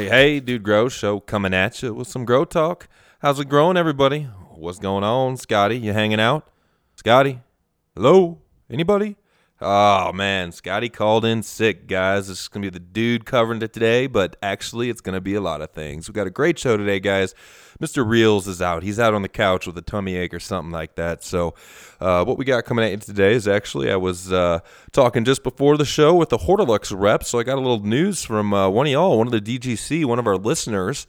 [0.00, 2.88] Hey, hey, Dude Grow Show coming at you with some grow talk.
[3.18, 4.22] How's it growing, everybody?
[4.54, 5.76] What's going on, Scotty?
[5.76, 6.48] You hanging out?
[6.96, 7.40] Scotty?
[7.94, 8.38] Hello?
[8.70, 9.16] Anybody?
[9.62, 12.28] Oh, man, Scotty called in sick, guys.
[12.28, 15.40] This is to be the dude covering it today, but actually, it's to be a
[15.42, 16.08] lot of things.
[16.08, 17.34] we got a great show today, guys.
[17.78, 18.08] Mr.
[18.08, 18.82] Reels is out.
[18.82, 21.22] He's out on the couch with a tummy ache or something like that.
[21.22, 21.52] So,
[22.00, 24.60] uh, what we got coming at you today is actually, I was uh,
[24.92, 28.24] talking just before the show with the Hortilux rep, so I got a little news
[28.24, 31.06] from uh, one of y'all, one of the DGC, one of our listeners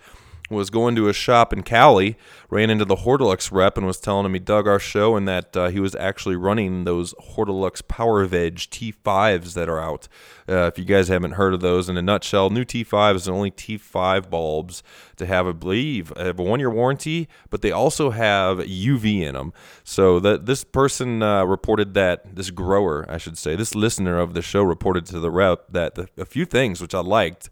[0.51, 2.17] was going to a shop in Cali,
[2.49, 5.55] ran into the Hortilux rep and was telling him he dug our show and that
[5.57, 10.07] uh, he was actually running those Hortilux Power Veg T5s that are out.
[10.47, 13.31] Uh, if you guys haven't heard of those, in a nutshell, new T5 is the
[13.31, 14.83] only T5 bulbs
[15.15, 19.53] to have, I believe, have a one-year warranty, but they also have UV in them.
[19.83, 24.33] So that this person uh, reported that this grower, I should say, this listener of
[24.33, 27.49] the show reported to the rep that the, a few things which I liked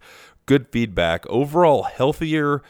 [0.50, 2.60] good feedback, overall healthier.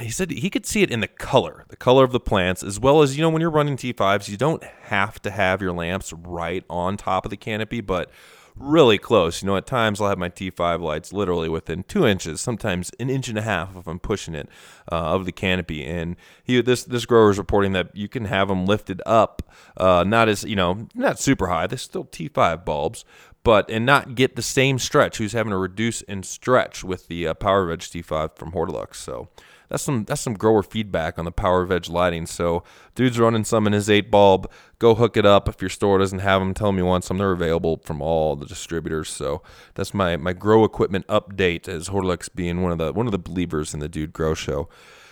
[0.00, 2.80] He said he could see it in the color, the color of the plants, as
[2.80, 6.12] well as, you know, when you're running T5s, you don't have to have your lamps
[6.12, 8.10] right on top of the canopy, but
[8.58, 9.42] really close.
[9.42, 13.10] You know, at times I'll have my T5 lights literally within two inches, sometimes an
[13.10, 14.48] inch and a half if I'm pushing it
[14.90, 15.84] uh, of the canopy.
[15.84, 19.42] And he this this grower is reporting that you can have them lifted up,
[19.76, 21.66] uh, not as you know, not super high.
[21.66, 23.04] They're still T5 bulbs,
[23.44, 25.18] but and not get the same stretch.
[25.18, 28.96] Who's having to reduce and stretch with the uh, Power Veg T5 from Hortilux.
[28.96, 29.28] So
[29.68, 32.26] that's some that's some grower feedback on the Power Veg lighting.
[32.26, 32.62] So
[32.94, 34.50] dude's running some in his eight bulb.
[34.78, 36.54] Go hook it up if your store doesn't have them.
[36.54, 37.18] Tell me you want some.
[37.18, 39.08] They're available from all the distributors.
[39.08, 39.42] So
[39.74, 43.18] that's my my grow equipment update as Hortilux being one of the one of the
[43.18, 44.68] believers in the Dude Grow Show.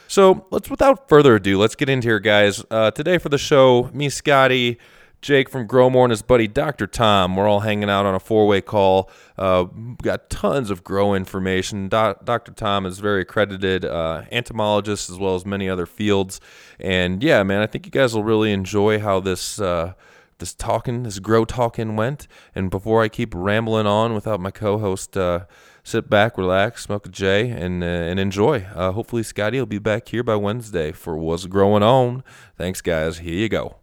[0.07, 2.65] So let's without further ado, let's get into here, guys.
[2.71, 4.79] Uh, today for the show, me, Scotty.
[5.25, 6.87] Jake from Growmore and his buddy Dr.
[6.87, 7.35] Tom.
[7.35, 9.11] We're all hanging out on a four way call.
[9.39, 9.65] Uh,
[10.03, 11.89] got tons of grow information.
[11.89, 12.53] Doc, Dr.
[12.53, 16.43] Tom is very accredited uh, entomologist as well as many other fields.
[16.79, 19.59] And yeah, man, I think you guys will really enjoy how this.
[19.59, 19.95] Uh,
[20.39, 22.27] this talking, this grow talking went.
[22.57, 25.45] And before I keep rambling on without my co-host, uh,
[25.85, 28.67] sit back, relax, smoke a J, and uh, and enjoy.
[28.75, 32.25] Uh, hopefully, Scotty will be back here by Wednesday for what's growing on.
[32.59, 33.19] Thanks, guys.
[33.19, 33.77] Here you go.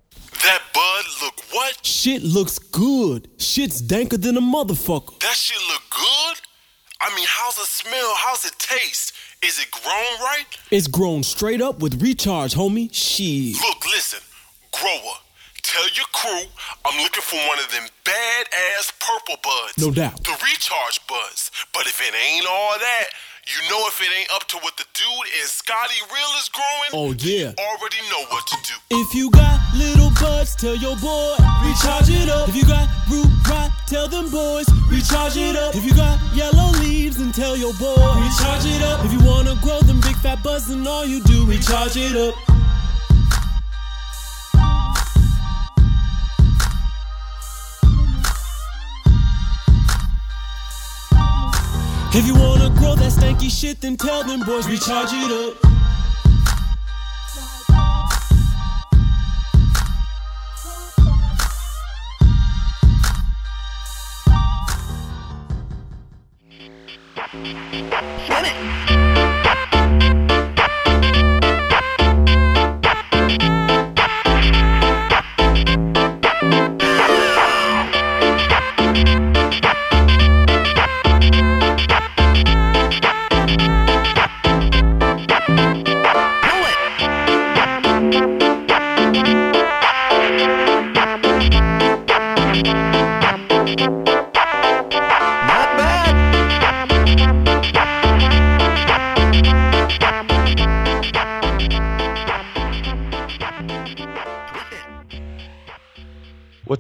[0.44, 0.62] That
[1.52, 1.86] what?
[1.86, 3.30] Shit looks good.
[3.38, 5.20] Shit's danker than a motherfucker.
[5.20, 6.42] That shit look good?
[7.00, 8.14] I mean, how's it smell?
[8.16, 9.14] How's it taste?
[9.44, 10.46] Is it grown right?
[10.70, 12.94] It's grown straight up with recharge, homie.
[12.94, 13.60] Shit.
[13.62, 14.20] Look, listen,
[14.72, 15.18] grower.
[15.64, 16.50] Tell your crew
[16.86, 19.78] I'm looking for one of them badass purple buds.
[19.78, 20.24] No doubt.
[20.24, 21.52] The recharge buds.
[21.74, 23.08] But if it ain't all that,
[23.48, 26.92] you know if it ain't up to what the dude in Scotty Real is growing,
[26.94, 27.54] Oh, yeah.
[27.58, 28.76] already know what to do.
[28.92, 31.36] If you got little buds, tell your boy,
[31.66, 32.50] recharge it up.
[32.50, 35.76] If you got root rot, tell them boys, recharge it up.
[35.76, 39.04] If you got yellow leaves, then tell your boy, recharge it up.
[39.06, 42.36] If you wanna grow them big fat buds, then all you do, recharge it up.
[52.14, 55.72] If you wanna grow that stanky shit, then tell them boys we charge it up.
[68.26, 69.01] Spin it.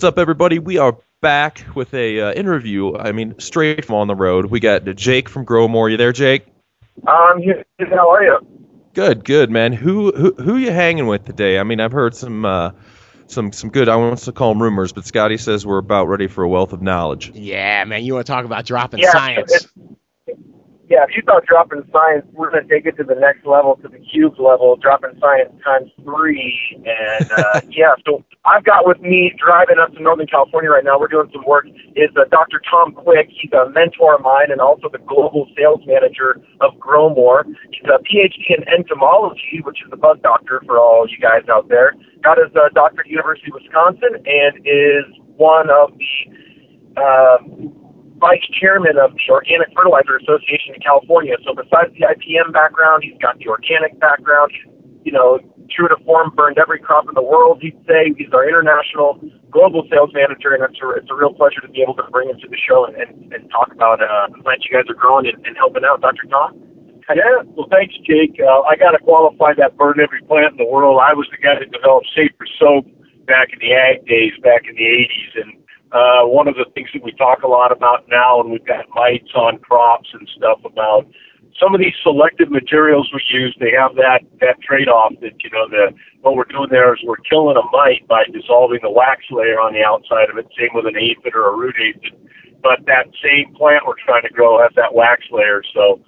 [0.01, 0.57] What's up, everybody?
[0.57, 2.97] We are back with a uh, interview.
[2.97, 4.47] I mean, straight from on the road.
[4.47, 5.91] We got Jake from Growmore.
[5.91, 6.47] You there, Jake?
[7.05, 7.63] I'm here.
[7.87, 8.39] How are you?
[8.95, 9.73] Good, good, man.
[9.73, 11.59] Who who who you hanging with today?
[11.59, 12.71] I mean, I've heard some uh,
[13.27, 13.89] some some good.
[13.89, 16.73] I want to call them rumors, but Scotty says we're about ready for a wealth
[16.73, 17.29] of knowledge.
[17.35, 19.53] Yeah, man, you want to talk about dropping Yeah, science?
[19.53, 19.71] if-
[20.91, 23.79] Yeah, if you thought dropping science, we're going to take it to the next level,
[23.79, 26.51] to the cube level, dropping science times three.
[26.83, 30.99] And uh, yeah, so I've got with me driving up to Northern California right now.
[30.99, 31.63] We're doing some work.
[31.95, 32.59] Is uh, Dr.
[32.69, 33.31] Tom Quick?
[33.31, 37.45] He's a mentor of mine and also the global sales manager of Growmore.
[37.71, 41.69] He's a PhD in entomology, which is a bug doctor for all you guys out
[41.69, 41.95] there.
[42.21, 45.07] Got his uh, doctorate at University of Wisconsin and is
[45.39, 47.37] one of the uh,
[48.21, 51.33] vice chairman of the Organic Fertilizer Association in California.
[51.41, 54.53] So besides the IPM background, he's got the organic background.
[55.01, 55.41] You know,
[55.73, 57.57] true to form, burned every crop in the world.
[57.57, 59.17] He'd say he's our international
[59.49, 62.29] global sales manager, and it's a, it's a real pleasure to be able to bring
[62.29, 64.95] him to the show and, and, and talk about uh, the plants you guys are
[64.95, 65.99] growing and, and helping out.
[66.05, 66.29] Dr.
[66.29, 66.53] Tom?
[67.09, 68.39] Yeah, well, thanks, Jake.
[68.39, 71.01] Uh, I got to qualify that burn every plant in the world.
[71.01, 72.85] I was the guy that developed Safer Soap
[73.25, 75.43] back in the ag days, back in the 80s.
[75.43, 75.60] And
[75.91, 78.85] uh, one of the things that we talk a lot about now, and we've got
[78.95, 81.05] mites on crops and stuff about
[81.59, 85.67] some of these selective materials we use, they have that, that trade-off that, you know,
[85.67, 89.59] the, what we're doing there is we're killing a mite by dissolving the wax layer
[89.59, 92.15] on the outside of it, same with an aphid or a root aphid.
[92.63, 95.99] But that same plant we're trying to grow has that wax layer, so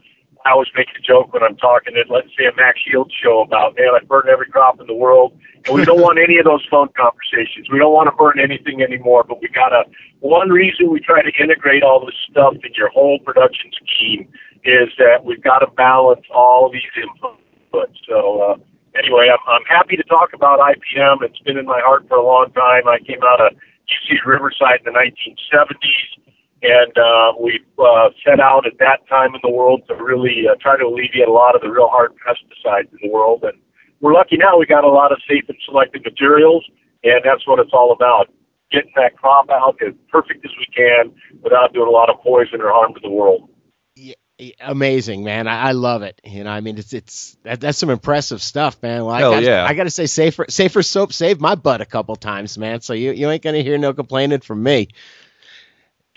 [0.46, 3.42] I always make a joke when I'm talking at, let's say, a Max Yield show
[3.42, 5.38] about, man, I burn every crop in the world.
[5.66, 7.70] And we don't want any of those phone conversations.
[7.72, 9.84] We don't want to burn anything anymore, but we got to,
[10.20, 14.28] one reason we try to integrate all this stuff in your whole production scheme
[14.66, 17.96] is that we've got to balance all these inputs.
[18.08, 18.56] So, uh,
[19.00, 21.24] anyway, I'm, I'm happy to talk about IPM.
[21.24, 22.88] It's been in my heart for a long time.
[22.88, 23.54] I came out of
[23.88, 26.24] UC Riverside in the 1970s
[26.64, 30.56] and uh, we uh, set out at that time in the world to really uh,
[30.62, 33.44] try to alleviate a lot of the real hard pesticides in the world.
[33.44, 33.60] And
[34.00, 36.64] we're lucky now we got a lot of safe and selective materials,
[37.04, 38.30] and that's what it's all about.
[38.72, 41.14] Getting that crop out as perfect as we can
[41.44, 43.50] without doing a lot of poison or harm to the world.
[43.96, 44.16] Yeah,
[44.60, 45.48] amazing, man.
[45.48, 46.20] I, I love it.
[46.24, 49.06] You know, I mean, it's it's that, that's some impressive stuff, man.
[49.06, 49.66] Well, I Hell got, yeah.
[49.66, 52.82] I got to say, safer safer soap saved my butt a couple times, man.
[52.82, 54.88] So you you ain't gonna hear no complaining from me.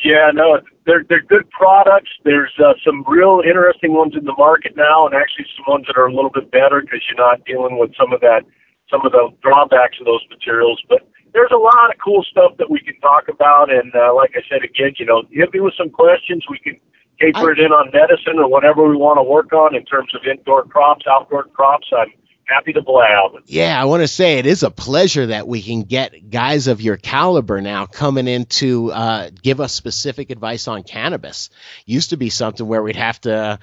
[0.05, 2.11] Yeah, no, they're they're good products.
[2.25, 5.97] There's uh, some real interesting ones in the market now, and actually some ones that
[5.97, 8.45] are a little bit better because you're not dealing with some of that,
[8.91, 10.83] some of the drawbacks of those materials.
[10.89, 14.37] But there's a lot of cool stuff that we can talk about, and uh, like
[14.37, 16.45] I said again, you know, hit me with some questions.
[16.51, 16.77] We can
[17.19, 20.21] taper it in on medicine or whatever we want to work on in terms of
[20.29, 21.89] indoor crops, outdoor crops.
[21.97, 22.13] I'm
[22.47, 23.33] happy to blab.
[23.47, 26.81] Yeah, I want to say it is a pleasure that we can get guys of
[26.81, 31.51] your caliber now coming in to uh, give us specific advice on cannabis.
[31.85, 33.59] Used to be something where we'd have to,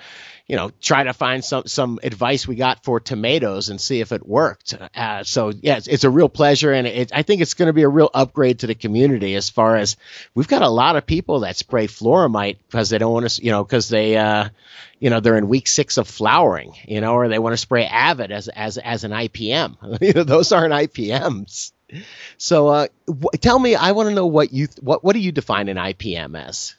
[0.47, 4.11] you know, try to find some some advice we got for tomatoes and see if
[4.11, 4.75] it worked.
[4.95, 7.83] Uh, so yeah, it's, a real pleasure, and it, I think it's going to be
[7.83, 9.95] a real upgrade to the community as far as
[10.35, 13.51] we've got a lot of people that spray Floramite because they don't want to, you
[13.51, 14.17] know, because they.
[14.17, 14.49] Uh,
[14.99, 17.85] you know they're in week six of flowering, you know, or they want to spray
[17.85, 19.75] Avid as as as an IPM.
[20.25, 21.73] those aren't IPMs.
[22.37, 25.33] So, uh, w- tell me, I want to know what you what what do you
[25.33, 26.75] define an IPM as?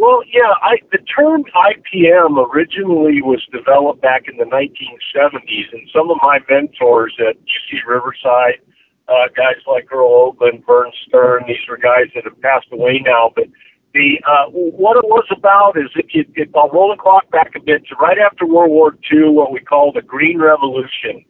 [0.00, 6.10] Well, yeah, I, the term IPM originally was developed back in the 1970s, and some
[6.10, 8.64] of my mentors at UC Riverside,
[9.08, 13.30] uh, guys like Earl Oakland, Vern Stern, these were guys that have passed away now,
[13.36, 13.44] but
[13.92, 17.52] the uh, what it was about is if you if I'll roll the clock back
[17.54, 21.26] a bit to right after World War II, what we call the Green Revolution.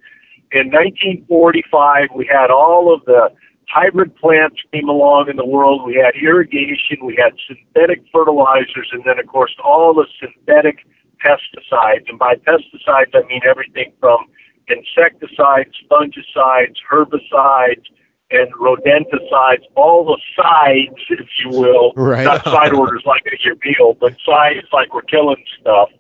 [0.53, 3.31] In 1945, we had all of the
[3.73, 5.85] hybrid plants came along in the world.
[5.87, 10.87] We had irrigation, we had synthetic fertilizers, and then of course all the synthetic
[11.25, 12.09] pesticides.
[12.09, 14.27] And by pesticides, I mean everything from
[14.69, 17.85] insecticides, fungicides, herbicides,
[18.33, 21.93] and rodenticides, all the sides, if you will.
[21.97, 22.25] Right.
[22.25, 25.91] Not side orders like at your meal, but sides like we're killing stuff.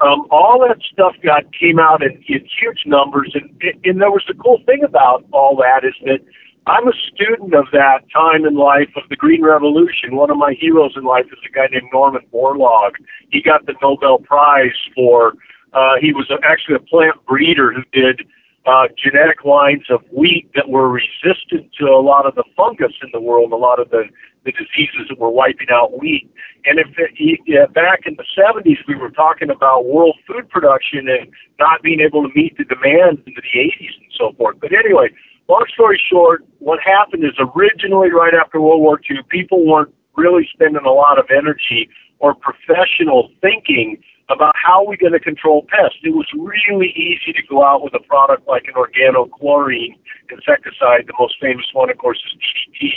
[0.00, 3.48] Um, all that stuff got came out in, in huge numbers, and,
[3.84, 6.20] and there was the cool thing about all that is that
[6.66, 10.16] I'm a student of that time in life of the Green Revolution.
[10.16, 12.92] One of my heroes in life is a guy named Norman Borlaug.
[13.30, 15.34] He got the Nobel Prize for.
[15.74, 18.22] Uh, he was actually a plant breeder who did
[18.64, 23.10] uh, genetic lines of wheat that were resistant to a lot of the fungus in
[23.12, 24.04] the world, a lot of the,
[24.46, 26.32] the diseases that were wiping out wheat.
[26.64, 31.08] And if it, yeah, back in the 70s, we were talking about world food production
[31.10, 34.56] and not being able to meet the demand into the 80s and so forth.
[34.60, 35.10] But anyway,
[35.48, 40.48] long story short, what happened is originally right after World War II, people weren't really
[40.52, 43.98] spending a lot of energy or professional thinking
[44.30, 45.98] about how we're going to control pests.
[46.02, 49.96] It was really easy to go out with a product like an organochlorine
[50.30, 51.06] insecticide.
[51.06, 52.90] The most famous one, of course, is DDT.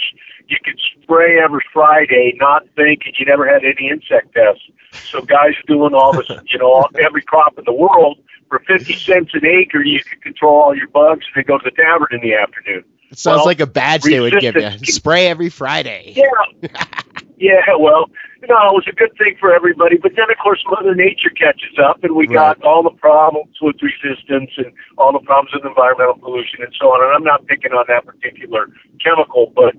[0.48, 4.63] You could spray every Friday, not think, and you never had any insect pests.
[5.10, 8.19] So guys doing all this, you know, every crop in the world
[8.50, 11.63] for 50 cents an acre, you could control all your bugs and then go to
[11.65, 12.86] the tavern in the afternoon.
[13.12, 14.69] It sounds Well, like a badge they would give you.
[14.86, 16.13] Spray every Friday.
[16.15, 16.72] Yeah.
[17.38, 18.10] yeah, well,
[18.41, 19.98] you know, it was a good thing for everybody.
[19.98, 23.77] But then, of course, Mother Nature catches up, and we got all the problems with
[23.82, 27.06] resistance and all the problems with environmental pollution and so on.
[27.06, 28.70] And I'm not picking on that particular
[29.03, 29.75] chemical, but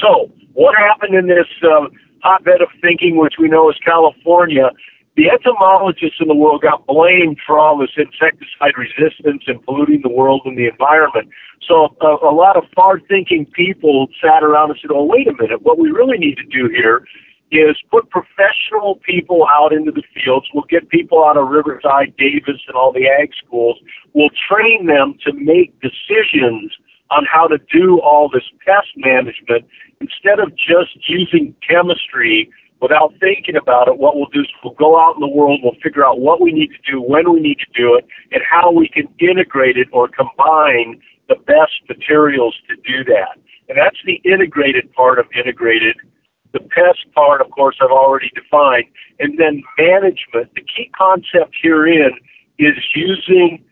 [0.00, 4.70] so what happened in this um, hotbed of thinking, which we know is California?
[5.16, 10.10] The entomologists in the world got blamed for all this insecticide resistance and polluting the
[10.10, 11.30] world and the environment.
[11.66, 15.62] So a, a lot of far-thinking people sat around and said, "Oh, wait a minute!
[15.62, 17.06] What we really need to do here
[17.50, 20.46] is put professional people out into the fields.
[20.52, 23.78] We'll get people out of Riverside, Davis, and all the ag schools.
[24.12, 26.72] We'll train them to make decisions
[27.10, 29.64] on how to do all this pest management
[30.00, 33.96] instead of just using chemistry without thinking about it.
[33.98, 36.52] What we'll do is we'll go out in the world, we'll figure out what we
[36.52, 39.88] need to do, when we need to do it, and how we can integrate it
[39.92, 43.38] or combine the best materials to do that.
[43.68, 45.96] And that's the integrated part of integrated.
[46.52, 48.86] The pest part, of course, I've already defined.
[49.18, 50.54] And then management.
[50.54, 52.12] The key concept herein
[52.58, 53.64] is using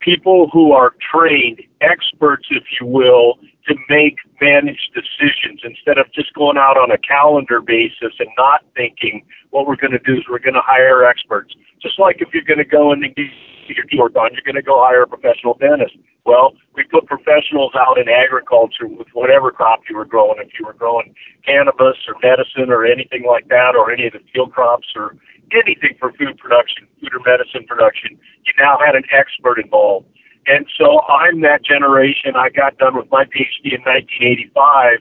[0.00, 3.38] people who are trained, experts, if you will,
[3.68, 4.16] to make
[4.52, 9.66] managed decisions instead of just going out on a calendar basis and not thinking what
[9.66, 11.54] we're going to do is we're going to hire experts.
[11.80, 13.26] Just like if you're going to go and get
[13.68, 15.96] your teeth work done, you're going to go hire a professional dentist.
[16.24, 20.38] Well, we put professionals out in agriculture with whatever crop you were growing.
[20.38, 24.22] If you were growing cannabis or medicine or anything like that, or any of the
[24.32, 25.16] field crops or
[25.50, 30.06] anything for food production, food or medicine production, you now had an expert involved.
[30.46, 32.34] And so I'm that generation.
[32.34, 34.98] I got done with my PhD in 1985,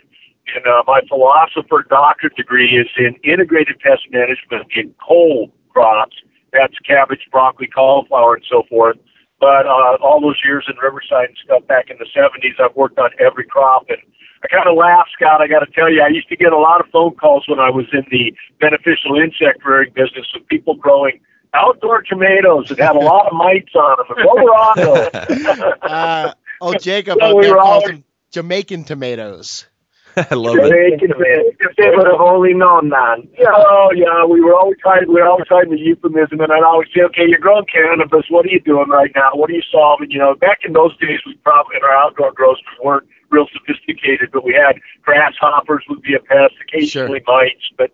[0.56, 6.16] and uh, my philosopher doctorate degree is in integrated pest management in cold crops.
[6.54, 8.98] That's cabbage, broccoli, cauliflower, and so forth.
[9.40, 13.00] But uh, all those years in Riverside and stuff back in the 70s, I've worked
[13.00, 13.86] on every crop.
[13.90, 13.98] And
[14.44, 15.42] I kind of laugh, Scott.
[15.42, 17.60] I got to tell you, I used to get a lot of phone calls when
[17.60, 21.20] I was in the beneficial insect rearing business of people growing
[21.54, 24.18] outdoor tomatoes that had a lot of mites on them.
[24.18, 25.74] And what were on those?
[25.82, 29.68] Uh, oh, Jacob, So we were calls all- them Jamaican tomatoes.
[30.18, 30.68] I love it.
[30.68, 31.54] Jamaican tomatoes.
[31.60, 33.20] If they would have only known that.
[33.40, 35.08] Yeah, oh yeah, we were always hiding.
[35.08, 38.26] We were always trying the euphemism, and I'd always say, "Okay, you're growing cannabis.
[38.28, 39.30] What are you doing right now?
[39.36, 42.34] What are you solving?" You know, back in those days, we probably in our outdoor
[42.34, 47.72] grows we weren't real sophisticated, but we had grasshoppers would be a pest, occasionally mites.
[47.78, 47.92] But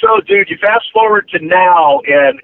[0.00, 2.40] so, dude, you fast forward to now, and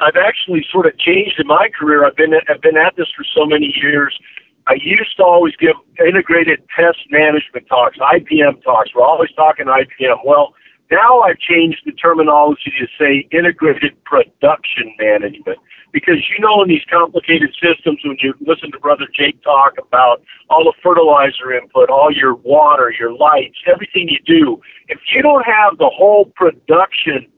[0.00, 2.04] I've actually sort of changed in my career.
[2.04, 4.18] I've been I've been at this for so many years.
[4.66, 8.90] I used to always give integrated pest management talks, IPM talks.
[8.94, 10.24] We're always talking IPM.
[10.24, 10.54] Well,
[10.90, 15.58] now I've changed the terminology to say integrated production management
[15.92, 20.22] because you know in these complicated systems when you listen to brother Jake talk about
[20.50, 25.44] all the fertilizer input, all your water, your lights, everything you do, if you don't
[25.46, 27.28] have the whole production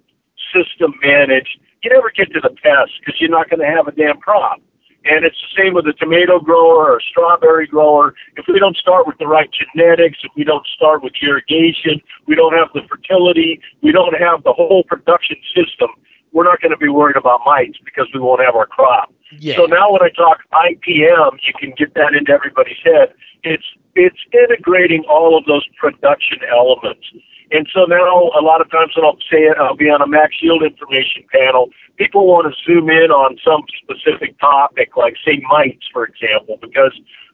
[0.56, 3.92] system managed, you never get to the pests because you're not going to have a
[3.92, 4.60] damn crop.
[5.04, 8.14] And it's the same with a tomato grower or a strawberry grower.
[8.36, 12.34] If we don't start with the right genetics, if we don't start with irrigation, we
[12.34, 15.90] don't have the fertility, we don't have the whole production system,
[16.32, 19.12] we're not going to be worried about mites because we won't have our crop.
[19.38, 19.56] Yeah.
[19.56, 23.14] So now when I talk IPM, you can get that into everybody's head.
[23.42, 27.06] It's it's integrating all of those production elements.
[27.52, 30.06] And so now a lot of times when I'll say it, I'll be on a
[30.06, 31.70] max yield information panel.
[31.96, 36.92] People want to zoom in on some specific topic, like say mites, for example, because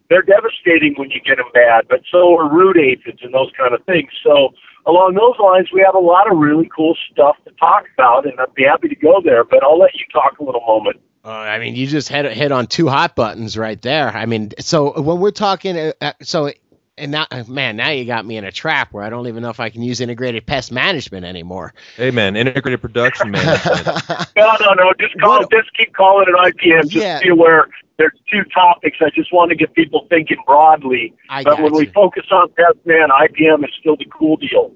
[0.09, 3.73] they're devastating when you get them bad, but so are root aphids and those kind
[3.73, 4.11] of things.
[4.23, 4.53] So
[4.87, 8.39] along those lines, we have a lot of really cool stuff to talk about, and
[8.39, 9.45] I'd be happy to go there.
[9.45, 11.01] But I'll let you talk a little moment.
[11.25, 14.09] Uh, I mean, you just hit hit on two hot buttons right there.
[14.09, 16.51] I mean, so when we're talking, uh, uh, so
[16.99, 19.43] and now, uh, man, now you got me in a trap where I don't even
[19.43, 21.73] know if I can use integrated pest management anymore.
[21.97, 23.87] Hey man, integrated production management.
[24.37, 24.93] No, no, no.
[24.99, 25.51] Just call it.
[25.51, 26.83] Just keep calling it IPM.
[26.83, 27.21] Just Yeah.
[27.23, 27.69] be aware
[27.99, 28.99] there's two topics.
[29.01, 31.15] I just want to get people thinking broadly.
[31.29, 34.73] I but when got we focus on pest man, IPM is still the cool deal.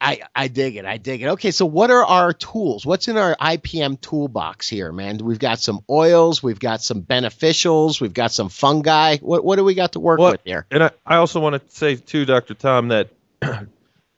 [0.00, 0.84] I, I dig it.
[0.84, 1.28] I dig it.
[1.30, 2.86] Okay, so what are our tools?
[2.86, 5.18] What's in our IPM toolbox here, man?
[5.18, 9.18] We've got some oils, we've got some beneficials, we've got some fungi.
[9.18, 10.66] What what do we got to work Well, with here?
[10.70, 12.54] And I, I also want to say too, Dr.
[12.54, 13.10] Tom, that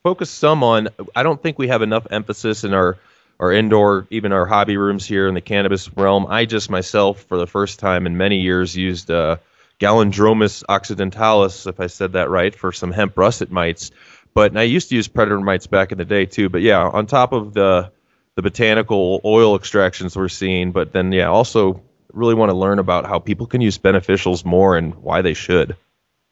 [0.02, 0.88] focus some on.
[1.14, 2.98] I don't think we have enough emphasis in our
[3.38, 6.26] our indoor, even our hobby rooms here in the cannabis realm.
[6.28, 9.36] I just myself, for the first time in many years, used uh,
[9.78, 13.90] Galendromus occidentalis, if I said that right, for some hemp russet mites.
[14.36, 16.50] But I used to use predator mites back in the day too.
[16.50, 17.90] But yeah, on top of the
[18.34, 23.06] the botanical oil extractions we're seeing, but then yeah, also really want to learn about
[23.06, 25.74] how people can use beneficials more and why they should.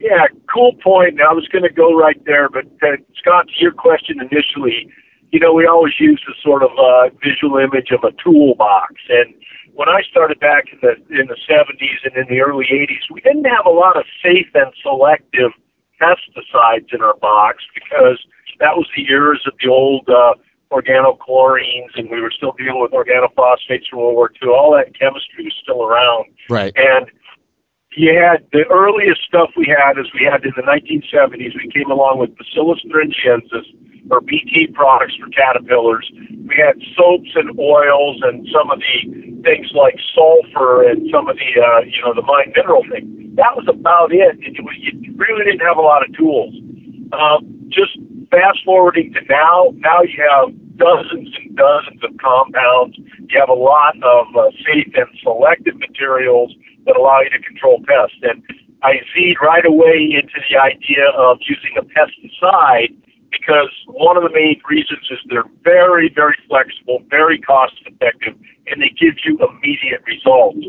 [0.01, 1.19] Yeah, cool point.
[1.19, 4.93] I was going to go right there, but uh, Scott, to your question initially,
[5.33, 9.33] you know, we always use the sort of uh, visual image of a toolbox, and
[9.73, 13.23] when I started back in the in the 70s and in the early 80s, we
[13.23, 15.53] didn't have a lot of safe and selective
[16.05, 18.19] pesticides in our box because
[18.61, 20.35] that was the years of the old uh,
[20.71, 24.51] organochlorines, and we were still dealing with organophosphates from World War II.
[24.51, 26.27] All that chemistry was still around.
[26.49, 26.73] Right.
[26.77, 27.07] And
[27.97, 31.55] you had the earliest stuff we had is we had in the 1970s.
[31.55, 33.67] We came along with Bacillus thuringiensis
[34.11, 36.11] or BT products for caterpillars.
[36.47, 41.37] We had soaps and oils and some of the things like sulfur and some of
[41.37, 43.33] the uh, you know the mine mineral thing.
[43.37, 44.37] That was about it.
[44.41, 46.55] It, you really didn't have a lot of tools.
[47.15, 47.97] Um, just
[48.31, 52.99] fast forwarding to now, now you have dozens and dozens of compounds.
[52.99, 56.53] You have a lot of uh, safe and selective materials
[56.87, 58.19] that allow you to control pests.
[58.23, 58.43] And
[58.83, 62.95] I feed right away into the idea of using a pesticide
[63.31, 68.35] because one of the main reasons is they're very, very flexible, very cost effective,
[68.67, 70.67] and they give you immediate results.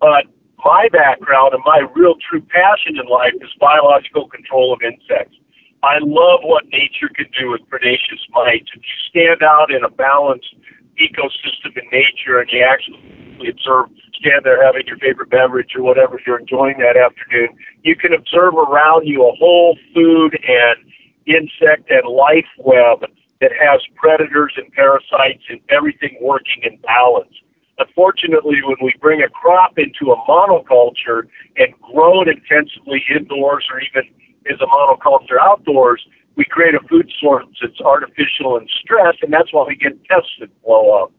[0.00, 0.26] But
[0.64, 5.36] my background and my real true passion in life is biological control of insects.
[5.82, 8.68] I love what nature can do with predaceous mites.
[8.74, 10.54] If you stand out in a balanced
[10.98, 16.20] ecosystem in nature and you actually observe, stand there having your favorite beverage or whatever
[16.26, 20.78] you're enjoying that afternoon, you can observe around you a whole food and
[21.26, 23.04] insect and life web
[23.40, 27.32] that has predators and parasites and everything working in balance.
[27.78, 33.80] Unfortunately, when we bring a crop into a monoculture and grow it intensively indoors or
[33.80, 34.10] even
[34.50, 36.04] as a monoculture outdoors,
[36.36, 40.30] we create a food source that's artificial and stressed, and that's why we get pests
[40.40, 41.12] that blow up.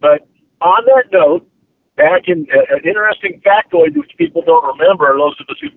[0.00, 0.26] But
[0.60, 1.46] on that note,
[1.96, 5.68] back in uh, an interesting factoid which people don't remember, those of us who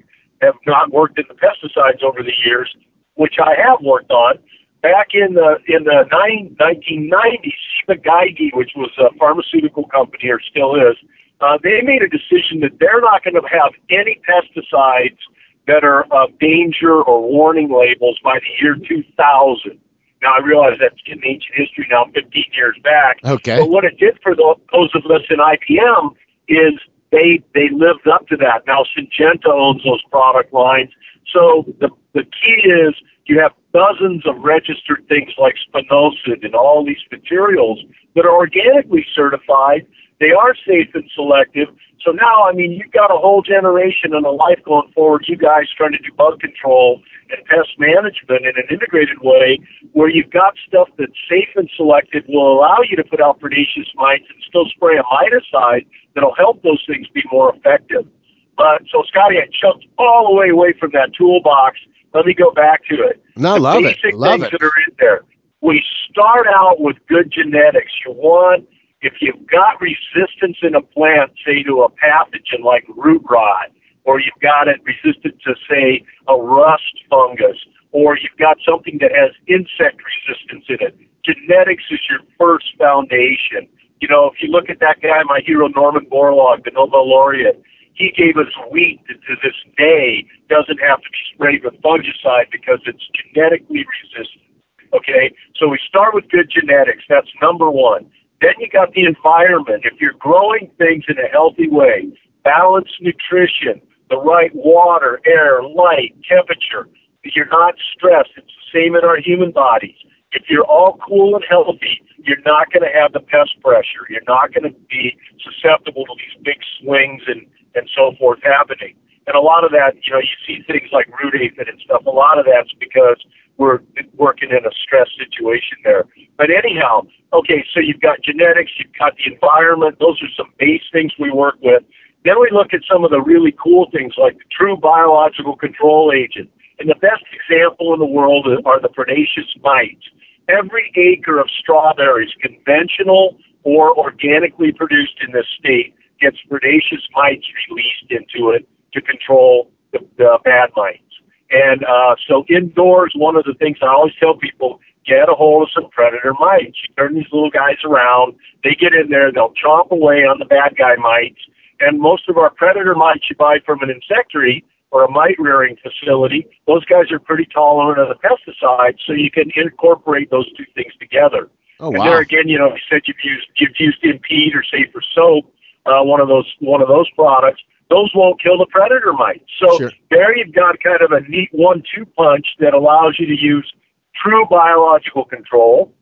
[0.41, 2.75] have not worked in the pesticides over the years,
[3.15, 4.39] which I have worked on,
[4.81, 7.53] back in the in the nine, 1990s,
[7.85, 10.97] Ciba-Geigy, which was a pharmaceutical company or still is,
[11.41, 15.21] uh, they made a decision that they're not going to have any pesticides
[15.67, 19.79] that are of danger or warning labels by the year 2000.
[20.21, 23.17] Now I realize that's in ancient history now, 15 years back.
[23.23, 23.59] Okay.
[23.59, 26.15] But what it did for tho- those of us in IPM
[26.47, 26.73] is
[27.11, 28.63] they they lived up to that.
[28.65, 30.89] Now Syngenta owns those product lines.
[31.31, 36.83] So the the key is you have dozens of registered things like spinosad and all
[36.85, 37.79] these materials
[38.15, 39.85] that are organically certified.
[40.19, 41.69] They are safe and selective.
[42.03, 45.25] So now, I mean, you've got a whole generation and a life going forward.
[45.27, 49.59] You guys trying to do bug control and pest management in an integrated way,
[49.93, 53.89] where you've got stuff that's safe and selective, will allow you to put out predaceous
[53.95, 58.07] mites and still spray a miticide that'll help those things be more effective.
[58.55, 61.79] But so, Scotty, I jumped all the way away from that toolbox.
[62.13, 63.21] Let me go back to it.
[63.35, 63.97] No, the love it.
[64.01, 64.51] basic Love things it.
[64.53, 65.21] that are in there.
[65.61, 67.91] We start out with good genetics.
[68.05, 68.67] You want,
[69.01, 73.69] if you've got resistance in a plant, say to a pathogen like root rot,
[74.05, 77.57] or you've got it resistant to, say, a rust fungus,
[77.91, 83.67] or you've got something that has insect resistance in it, genetics is your first foundation.
[83.99, 87.61] You know, if you look at that guy, my hero Norman Borlaug, the Nobel laureate,
[87.93, 92.49] he gave us wheat that to this day doesn't have to be sprayed with fungicide
[92.51, 94.45] because it's genetically resistant.
[94.93, 97.03] Okay, so we start with good genetics.
[97.09, 98.09] That's number one.
[98.41, 99.83] Then you got the environment.
[99.85, 102.11] If you're growing things in a healthy way,
[102.43, 106.87] balanced nutrition, the right water, air, light, temperature,
[107.35, 108.31] you're not stressed.
[108.37, 109.95] It's the same in our human bodies.
[110.31, 114.05] If you're all cool and healthy, you're not going to have the pest pressure.
[114.09, 118.95] You're not going to be susceptible to these big swings and, and so forth happening.
[119.25, 122.05] And a lot of that, you know, you see things like root aphid and stuff.
[122.05, 123.19] A lot of that's because
[123.57, 123.79] we're
[124.15, 126.05] working in a stress situation there.
[126.37, 127.01] But anyhow,
[127.33, 129.97] okay, so you've got genetics, you've got the environment.
[129.99, 131.83] Those are some base things we work with.
[132.23, 136.11] Then we look at some of the really cool things like the true biological control
[136.13, 136.49] agent.
[136.79, 140.05] And the best example in the world are the predaceous mites.
[140.47, 148.09] every acre of strawberries, conventional or organically produced in this state, gets predaceous mites released
[148.09, 151.01] into it to control the, the bad mites.
[151.49, 155.63] And uh, so indoors, one of the things I always tell people, get a hold
[155.63, 156.77] of some predator mites.
[156.83, 160.45] You turn these little guys around, they get in there, they'll chomp away on the
[160.45, 161.39] bad guy mites.
[161.79, 165.75] And most of our predator mites you buy from an insectary or a mite rearing
[165.83, 170.65] facility, those guys are pretty tolerant of the pesticides, so you can incorporate those two
[170.75, 171.49] things together.
[171.79, 172.01] Oh wow.
[172.01, 175.53] And there again, you know, you said you've used you've used Impede or Safer Soap,
[175.85, 177.61] uh, one of those one of those products.
[177.89, 179.45] Those won't kill the predator mites.
[179.59, 179.91] So Sure.
[180.11, 183.71] there you've got kind of a neat one-two punch that allows you to use
[184.15, 185.93] true biological control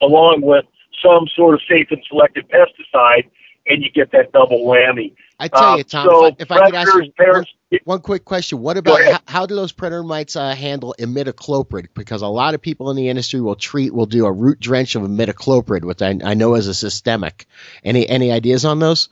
[0.00, 0.64] along with
[1.02, 3.24] some sort of safe and selective pesticide,
[3.66, 5.12] and you get that double whammy.
[5.38, 7.44] I tell you, Tom, so if I, if I could ask you one,
[7.84, 8.60] one quick question.
[8.60, 11.88] What about how, how do those predator mites uh, handle imidacloprid?
[11.94, 14.94] Because a lot of people in the industry will treat, will do a root drench
[14.94, 17.46] of imidacloprid, which I, I know is a systemic.
[17.82, 19.08] Any any ideas on those?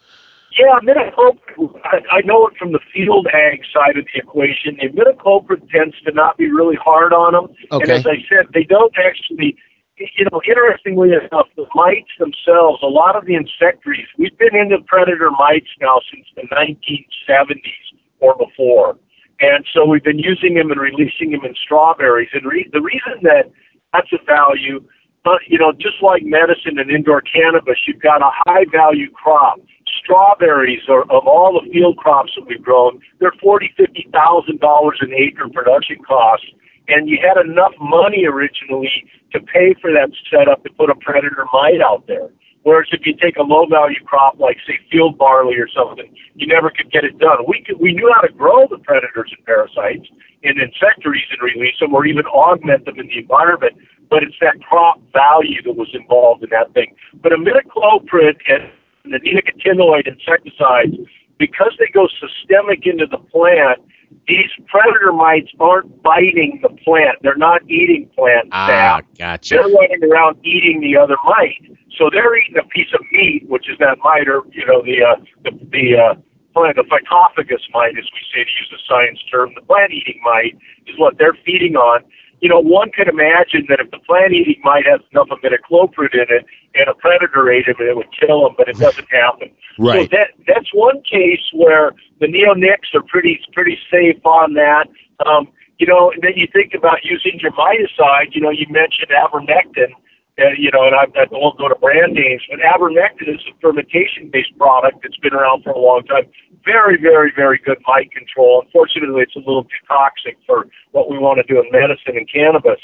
[0.59, 1.38] Yeah, imidacloprid,
[1.85, 4.79] I, I know it from the field ag side of the equation.
[4.81, 7.57] The imidacloprid tends to not be really hard on them.
[7.83, 9.57] And as I said, they don't actually,
[9.97, 14.79] you know, interestingly enough, the mites themselves, a lot of the insectaries, we've been into
[14.87, 18.97] predator mites now since the 1970s or before.
[19.40, 22.31] And so we've been using them and releasing them in strawberries.
[22.33, 23.51] And re- the reason that
[23.92, 24.81] that's a value,
[25.25, 29.59] but you know, just like medicine and indoor cannabis, you've got a high value crop.
[29.98, 34.98] Strawberries are of all the field crops that we've grown, they're forty, fifty thousand dollars
[35.00, 36.44] an acre production cost.
[36.88, 38.90] And you had enough money originally
[39.33, 42.28] to pay for that setup to put a predator mite out there.
[42.64, 46.46] Whereas if you take a low value crop like say field barley or something, you
[46.46, 47.38] never could get it done.
[47.46, 50.07] We could, we knew how to grow the predators and parasites
[50.42, 53.74] in insectaries and release them or even augment them in the environment,
[54.11, 56.94] but it's that crop value that was involved in that thing.
[57.22, 58.70] But imidacloprid and
[59.05, 60.97] the neonicotinoid insecticides,
[61.38, 63.81] because they go systemic into the plant,
[64.29, 67.17] these predator mites aren't biting the plant.
[67.23, 68.67] They're not eating plant Ah,
[69.01, 69.07] sap.
[69.19, 69.55] gotcha.
[69.55, 71.77] They're running around eating the other mite.
[71.99, 75.03] So they're eating a piece of meat, which is that mite, or you know, the
[75.03, 76.15] uh, the the uh,
[76.55, 79.53] plant, the phytophagous mite, as we say to use a science term.
[79.55, 82.03] The plant-eating mite is what they're feeding on.
[82.42, 86.44] You know, one could imagine that if the plant-eating mite has enough imidacloprid in it,
[86.74, 89.48] and a predator ate him, it would kill him, but it doesn't happen.
[89.78, 90.11] Right.
[90.11, 94.88] So that that's one case where the neonics are pretty pretty safe on that.
[95.24, 98.35] Um, you know, and then you think about using your miticide.
[98.35, 99.94] You know, you mentioned abamectin.
[100.40, 103.53] Uh, you know, and I, I won't go to brand names, but abamectin is a
[103.61, 106.25] fermentation-based product that's been around for a long time.
[106.64, 108.62] Very, very, very good mite control.
[108.64, 112.25] Unfortunately, it's a little too toxic for what we want to do in medicine and
[112.33, 112.81] cannabis.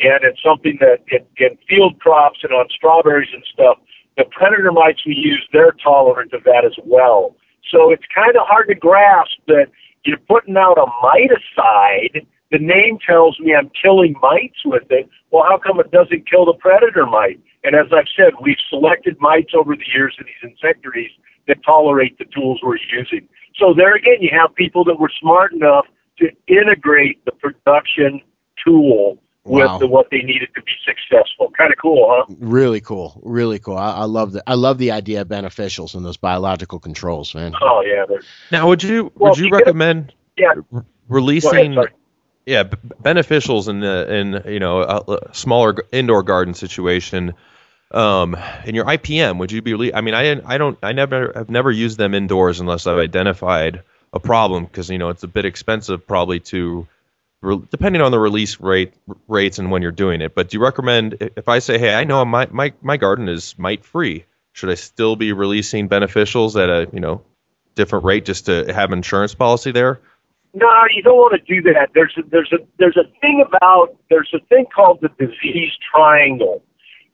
[0.00, 3.78] And it's something that in, in field crops and on strawberries and stuff,
[4.16, 7.36] the predator mites we use, they're tolerant of that as well.
[7.70, 9.66] So it's kind of hard to grasp that
[10.04, 12.26] you're putting out a miticide.
[12.50, 15.08] The name tells me I'm killing mites with it.
[15.30, 17.40] Well, how come it doesn't kill the predator mite?
[17.64, 21.10] And as I've said, we've selected mites over the years in these insectaries
[21.46, 23.28] that tolerate the tools we're using.
[23.56, 25.86] So there again, you have people that were smart enough
[26.18, 28.20] to integrate the production
[28.64, 29.72] tool Wow.
[29.72, 31.50] with the, what they needed to be successful.
[31.56, 32.34] Kind of cool, huh?
[32.38, 33.18] Really cool.
[33.24, 33.78] Really cool.
[33.78, 37.54] I, I love the I love the idea of beneficials and those biological controls, man.
[37.62, 38.04] Oh yeah,
[38.52, 40.52] Now, would you Well, would you you get- recommend yeah.
[41.08, 41.88] releasing sorry.
[42.48, 47.34] Yeah b- beneficials in the in you know a, smaller indoor garden situation
[47.90, 51.32] um in your IPM would you be I mean I didn't I don't I never
[51.34, 53.82] have never used them indoors unless I've identified
[54.12, 56.86] a problem because you know it's a bit expensive probably to
[57.42, 58.94] re- depending on the release rate
[59.28, 60.34] rates and when you're doing it.
[60.34, 63.54] But do you recommend if I say hey I know my my my garden is
[63.58, 67.22] mite free should I still be releasing beneficials at a you know
[67.74, 70.00] different rate just to have insurance policy there
[70.58, 71.90] No, you don't want to do that.
[71.94, 76.62] There's a, there's a there's a thing about there's a thing called the disease triangle,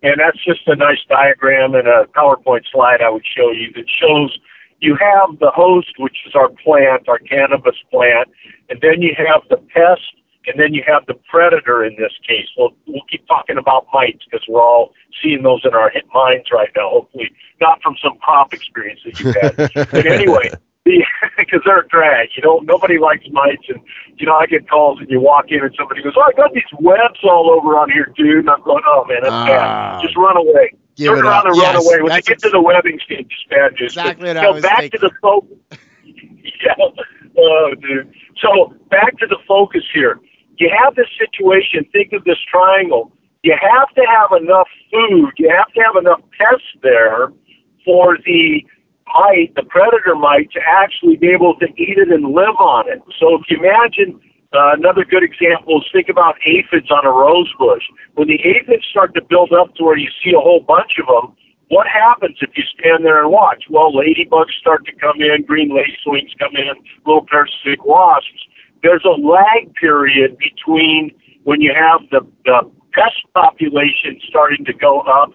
[0.03, 3.85] and that's just a nice diagram and a PowerPoint slide I would show you that
[4.01, 4.39] shows
[4.81, 8.29] you have the host, which is our plant, our cannabis plant,
[8.71, 10.15] and then you have the pest,
[10.47, 12.49] and then you have the predator in this case.
[12.57, 16.71] We'll we'll keep talking about mites because we're all seeing those in our minds right
[16.75, 16.89] now.
[16.89, 17.31] Hopefully,
[17.61, 19.57] not from some crop experience that you've had.
[19.91, 20.51] but anyway,
[20.85, 22.29] because they're a drag.
[22.37, 23.81] You know, nobody likes mites, and
[24.17, 26.53] you know, I get calls and you walk in and somebody goes, "Oh, I got
[26.53, 29.47] these webs all over on here, dude." And I'm going, "Oh man, that's Ah.
[29.97, 30.03] bad.
[30.03, 31.45] Just run away." Give Turn around up.
[31.47, 32.03] and Yes, run away.
[32.03, 33.97] When you get to the webbing stage, it's bad news.
[33.97, 35.01] Exactly But, what so I was back thinking.
[35.01, 35.59] to the focus.
[36.65, 36.75] yeah.
[37.37, 38.13] Oh, dude.
[38.41, 40.21] So back to the focus here.
[40.59, 41.85] You have this situation.
[41.93, 43.11] Think of this triangle.
[43.43, 47.33] you have to have enough food, you have to have enough pests there
[47.85, 48.65] for the
[49.13, 53.03] mite, the predator mite, to actually be able to eat it and live on it.
[53.21, 54.21] So if you imagine
[54.55, 57.83] uh, another good example is think about aphids on a rose bush.
[58.15, 61.07] When the aphids start to build up to where you see a whole bunch of
[61.07, 61.37] them,
[61.69, 63.65] what happens if you stand there and watch?
[63.69, 68.47] Well, ladybugs start to come in, green lacewings come in, little parasitic wasps.
[68.83, 71.11] There's a lag period between
[71.45, 75.33] when you have the, the pest population starting to go up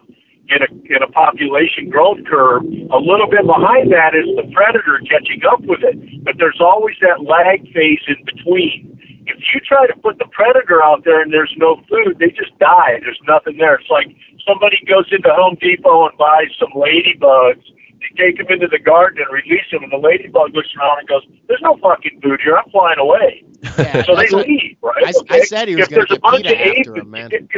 [0.50, 2.66] in a, in a population growth curve.
[2.66, 5.96] A little bit behind that is the predator catching up with it.
[6.26, 8.98] But there's always that lag phase in between.
[9.30, 12.58] If you try to put the predator out there and there's no food, they just
[12.58, 12.98] die.
[13.02, 13.76] There's nothing there.
[13.76, 14.10] It's like
[14.42, 17.62] somebody goes into Home Depot and buys some ladybugs.
[18.02, 21.08] They take them into the garden and release them, and the ladybug looks around and
[21.08, 22.58] goes, "There's no fucking food here.
[22.58, 23.44] I'm flying away."
[23.78, 25.04] Yeah, so they leave, right?
[25.06, 27.30] I, I said he was going to get bunch PETA of aphids, after him, man.
[27.34, 27.50] it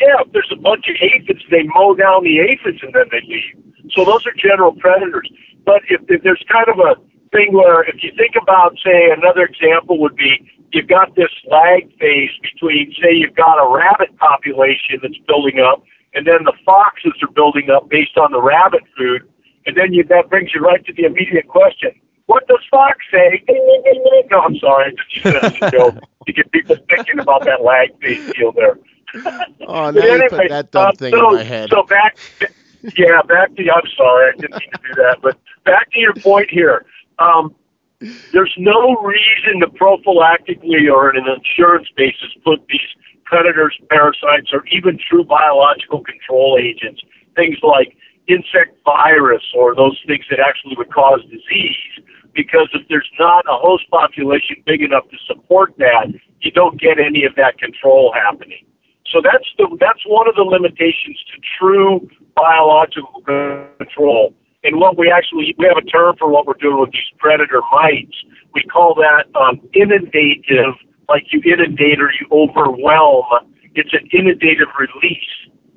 [0.00, 3.56] yeah, there's a bunch of aphids, they mow down the aphids and then they leave.
[3.92, 5.28] So those are general predators.
[5.64, 6.96] But if, if there's kind of a
[7.32, 10.40] thing where, if you think about, say, another example would be
[10.72, 15.82] you've got this lag phase between, say, you've got a rabbit population that's building up,
[16.14, 19.22] and then the foxes are building up based on the rabbit food,
[19.66, 21.90] and then you, that brings you right to the immediate question.
[22.26, 23.42] What does Fox say?
[24.30, 24.94] No, I'm sorry.
[25.24, 25.94] I just used a joke
[26.26, 28.78] to get people thinking about that lag phase deal there.
[29.14, 31.70] Oh, But now you put that dumb uh, thing so, in my head.
[31.70, 32.18] So back,
[32.96, 36.14] yeah, back to I'm sorry, I didn't mean to do that, but back to your
[36.14, 36.84] point here.
[37.18, 37.54] Um,
[38.32, 42.80] there's no reason to prophylactically or on an insurance basis put these
[43.24, 47.02] predators, parasites, or even true biological control agents,
[47.36, 47.96] things like
[48.26, 52.04] insect virus or those things that actually would cause disease.
[52.34, 56.06] Because if there's not a host population big enough to support that,
[56.40, 58.64] you don't get any of that control happening.
[59.10, 63.22] So that's the that's one of the limitations to true biological
[63.78, 64.34] control.
[64.62, 67.60] And what we actually we have a term for what we're doing with these predator
[67.72, 68.14] mites.
[68.54, 70.74] We call that um, inundative,
[71.08, 73.26] like you inundate or you overwhelm.
[73.74, 75.34] It's an inundative release.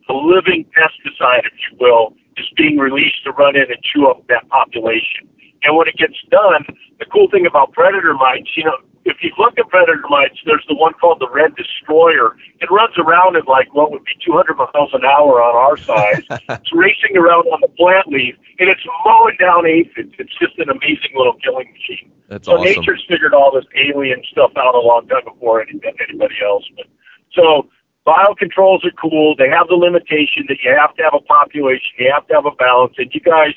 [0.10, 4.28] A living pesticide, if you will, is being released to run in and chew up
[4.28, 5.30] that population.
[5.63, 6.65] And when it gets done,
[7.00, 10.63] the cool thing about predator mites, you know, if you look at predator mites, there's
[10.67, 12.35] the one called the red destroyer.
[12.59, 16.23] It runs around at like what would be 200 miles an hour on our size.
[16.49, 20.13] it's racing around on the plant leaf, and it's mowing down aphids.
[20.17, 22.11] It's just an amazing little killing machine.
[22.29, 22.63] That's so awesome.
[22.63, 26.63] nature's figured all this alien stuff out a long time before any, anybody else.
[26.77, 26.87] But
[27.33, 27.67] so
[28.07, 29.35] biocontrols are cool.
[29.35, 32.45] They have the limitation that you have to have a population, you have to have
[32.45, 33.53] a balance, and you guys.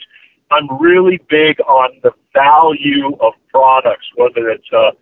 [0.49, 4.93] I'm really big on the value of products, whether it's a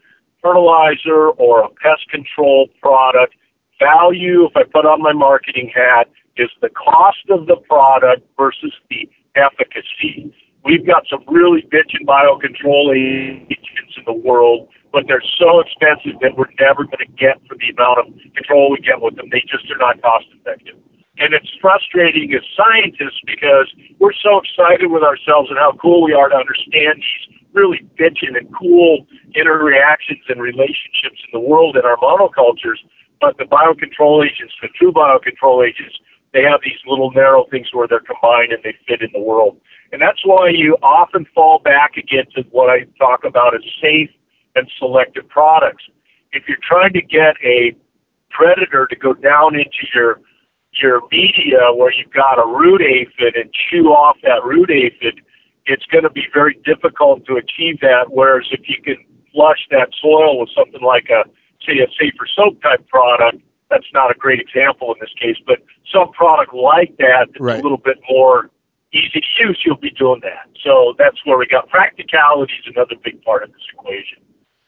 [0.44, 3.34] fertilizer or a pest control product.
[3.80, 8.72] Value, if I put on my marketing hat, is the cost of the product versus
[8.90, 10.34] the efficacy.
[10.64, 16.36] We've got some really bitchin' biocontrol agents in the world, but they're so expensive that
[16.36, 19.28] we're never going to get for the amount of control we get with them.
[19.32, 20.76] They just are not cost effective.
[21.18, 26.12] And it's frustrating as scientists because we're so excited with ourselves and how cool we
[26.12, 31.84] are to understand these really bitchin' and cool interreactions and relationships in the world in
[31.84, 32.82] our monocultures.
[33.20, 35.96] But the biocontrol agents, the true biocontrol agents,
[36.32, 39.56] they have these little narrow things where they're combined and they fit in the world.
[39.92, 44.10] And that's why you often fall back again to what I talk about as safe
[44.56, 45.84] and selective products.
[46.32, 47.76] If you're trying to get a
[48.30, 50.20] predator to go down into your
[50.82, 55.20] your media where you've got a root aphid and chew off that root aphid,
[55.66, 58.06] it's going to be very difficult to achieve that.
[58.10, 58.96] Whereas if you can
[59.32, 61.24] flush that soil with something like a,
[61.66, 65.58] say, a safer soap type product, that's not a great example in this case, but
[65.92, 67.58] some product like that that's Right.
[67.58, 68.50] a little bit more
[68.92, 70.48] easy to use, you'll be doing that.
[70.62, 74.18] So that's where we got practicality is another big part of this equation.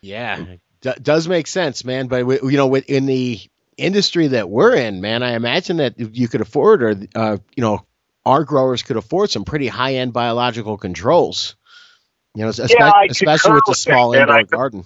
[0.03, 0.45] Yeah,
[0.81, 2.09] D- does make sense, man.
[2.09, 3.39] But we, you know, in the
[3.77, 7.87] industry that we're in, man, I imagine that you could afford, or uh, you know,
[8.27, 11.57] our growers could afford some pretty high end biological controls.
[12.35, 14.85] You know, espe- Yeah, especially with the that, small indoor garden.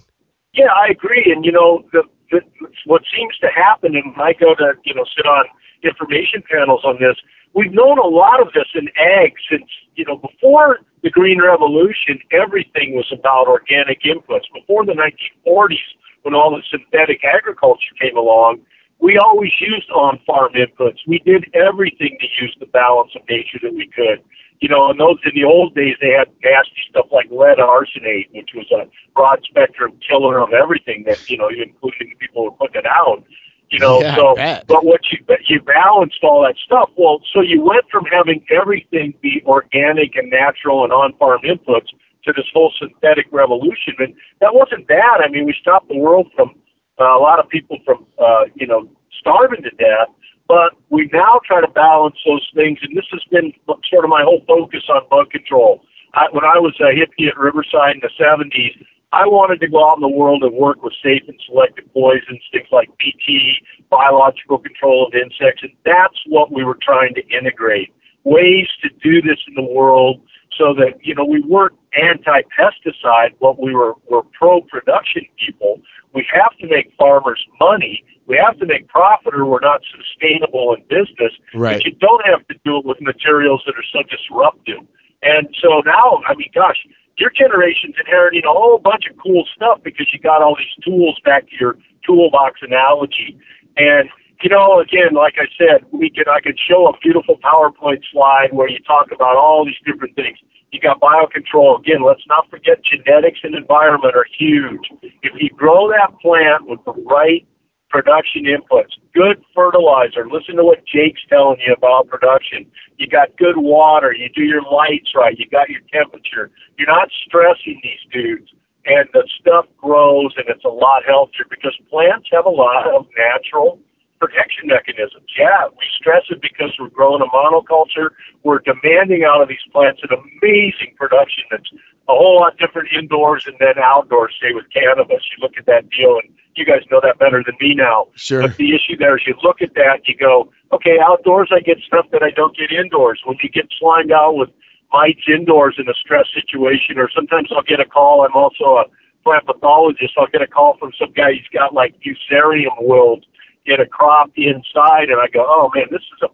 [0.55, 1.33] Yeah, I agree.
[1.35, 2.41] And you know, the, the
[2.85, 5.47] what seems to happen, and I go to you know sit on
[5.83, 7.17] information panels on this.
[7.55, 12.21] We've known a lot of this in ag since you know before the Green Revolution.
[12.31, 14.47] Everything was about organic inputs.
[14.55, 15.91] Before the 1940s,
[16.23, 18.61] when all the synthetic agriculture came along,
[19.01, 20.99] we always used on-farm inputs.
[21.07, 24.23] We did everything to use the balance of nature that we could.
[24.61, 28.29] You know, in those in the old days, they had nasty stuff like lead arsenate,
[28.35, 28.85] which was a
[29.15, 32.87] broad spectrum killer of everything that you know, including the people who were putting it
[32.87, 33.25] out.
[33.71, 34.35] You know, Yeah, so
[34.67, 36.91] but what you you balanced all that stuff.
[36.97, 41.89] Well, so you went from having everything be organic and natural and on farm inputs
[42.25, 45.23] to this whole synthetic revolution, and that wasn't bad.
[45.25, 46.55] I mean, we stopped the world from
[47.01, 50.09] uh, a lot of people from uh, you know starving to death.
[50.49, 53.53] But we now try to balance those things, and this has been
[53.89, 55.83] sort of my whole focus on bug control.
[56.15, 59.89] I, when I was a hippie at Riverside in the 70s, I wanted to go
[59.89, 63.59] out in the world and work with safe and selective poisons, things like BT,
[63.91, 67.95] biological control of insects, and that's what we were trying to integrate.
[68.25, 70.21] Ways to do this in the world
[70.61, 75.81] so that, you know, we weren't anti-pesticide, but we were, were pro-production people.
[76.15, 78.05] We have to make farmers money.
[78.27, 81.33] We have to make profit or we're not sustainable in business.
[81.55, 81.77] Right.
[81.77, 84.87] But you don't have to do it with materials that are so disruptive.
[85.23, 86.77] And so now, I mean, gosh,
[87.17, 91.19] your generation's inheriting a whole bunch of cool stuff because you got all these tools
[91.25, 93.39] back to your toolbox analogy.
[93.77, 94.11] And
[94.43, 98.49] you know, again, like I said, we could I could show a beautiful PowerPoint slide
[98.53, 100.39] where you talk about all these different things.
[100.73, 101.81] You got biocontrol.
[101.81, 104.87] Again, let's not forget genetics and environment are huge.
[105.23, 107.47] If you grow that plant with the right
[107.89, 110.29] production inputs, good fertilizer.
[110.31, 112.71] Listen to what Jake's telling you about production.
[112.99, 114.15] You got good water.
[114.15, 115.37] You do your lights right.
[115.37, 116.51] You got your temperature.
[116.79, 118.51] You're not stressing these dudes.
[118.87, 123.07] And the stuff grows and it's a lot healthier because plants have a lot of
[123.19, 123.79] natural
[124.21, 125.27] protection mechanisms.
[125.37, 128.11] Yeah, we stress it because we're growing a monoculture.
[128.45, 131.73] We're demanding out of these plants an amazing production that's
[132.09, 135.25] a whole lot different indoors and then outdoors, say with cannabis.
[135.33, 138.09] You look at that deal and you guys know that better than me now.
[138.15, 138.43] Sure.
[138.43, 141.79] But the issue there is you look at that, you go, okay, outdoors I get
[141.79, 143.23] stuff that I don't get indoors.
[143.25, 144.51] When you get slimed out with
[144.93, 148.27] mites indoors in a stress situation, or sometimes I'll get a call.
[148.27, 148.85] I'm also a
[149.25, 150.15] plant pathologist.
[150.19, 153.25] I'll get a call from some guy who's got like fusarium wilt
[153.67, 156.29] in a crop inside, and I go, oh man, this is a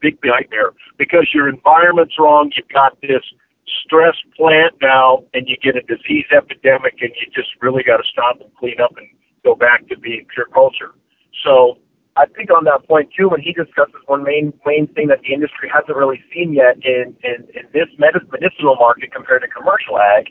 [0.00, 2.52] big nightmare because your environment's wrong.
[2.56, 3.22] You've got this
[3.84, 8.04] stress plant now, and you get a disease epidemic, and you just really got to
[8.10, 9.06] stop and clean up and
[9.44, 10.92] go back to being pure culture.
[11.44, 11.78] So
[12.16, 15.32] I think on that point too, when he discusses one main main thing that the
[15.32, 20.26] industry hasn't really seen yet in in, in this medicinal market compared to commercial ag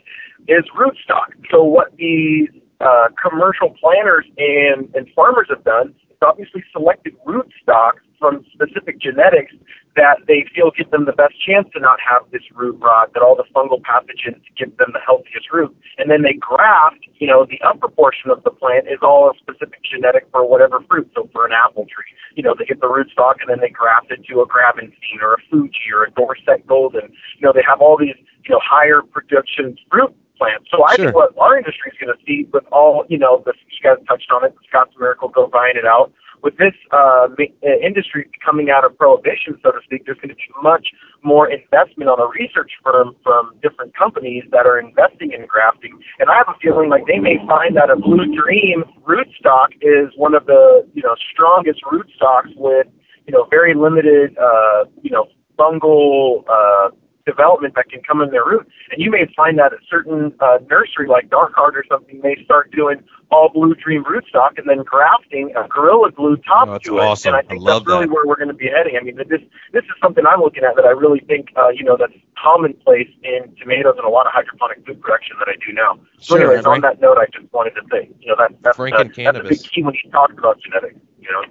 [0.46, 1.32] is rootstock.
[1.50, 2.48] So what these
[2.80, 9.54] uh, commercial planters and and farmers have done obviously selected rootstocks from specific genetics
[9.96, 13.22] that they feel give them the best chance to not have this root rot, that
[13.22, 15.74] all the fungal pathogens give them the healthiest root.
[15.98, 19.34] And then they graft, you know, the upper portion of the plant is all a
[19.38, 21.10] specific genetic for whatever fruit.
[21.14, 24.10] So for an apple tree, you know, they get the rootstock and then they graft
[24.10, 27.10] it to a Gravenstein or a Fuji or a Dorset Golden.
[27.38, 30.68] You know, they have all these, you know, higher production fruit plants.
[30.70, 31.06] So I Sure.
[31.06, 33.98] think what our industry is going to see with all, you know, the, you guys
[34.08, 36.12] touched on it, Scott's Miracle-Gro buying it out.
[36.40, 40.36] With this uh, uh, industry coming out of prohibition, so to speak, there's going to
[40.36, 40.86] be much
[41.24, 45.98] more investment on a research firm from different companies that are investing in grafting.
[46.20, 50.14] And I have a feeling like they may find that a Blue Dream rootstock is
[50.16, 52.86] one of the, you know, strongest rootstocks with,
[53.26, 55.26] you know, very limited, uh, you know,
[55.58, 56.90] fungal uh,
[57.32, 58.66] development that can come in their root.
[58.90, 62.34] And you may find that a certain uh, nursery like Dark Heart or something may
[62.44, 62.98] start doing
[63.30, 67.04] all blue dream rootstock and then grafting a gorilla glue top Oh, that's to it.
[67.04, 67.28] awesome.
[67.34, 68.12] And I I think love that's really that.
[68.14, 68.96] where we're going to be heading.
[68.98, 69.42] I mean, this
[69.76, 73.10] this is something I'm looking at that I really think uh, you know that's commonplace
[73.22, 76.00] in tomatoes and a lot of hydroponic food production that I do now.
[76.20, 78.76] So, Sure, anyways, on that note, I just wanted to say, you know, that that's
[78.76, 80.98] Frank uh, and that's a big key when you talk about genetics.
[81.20, 81.42] You know.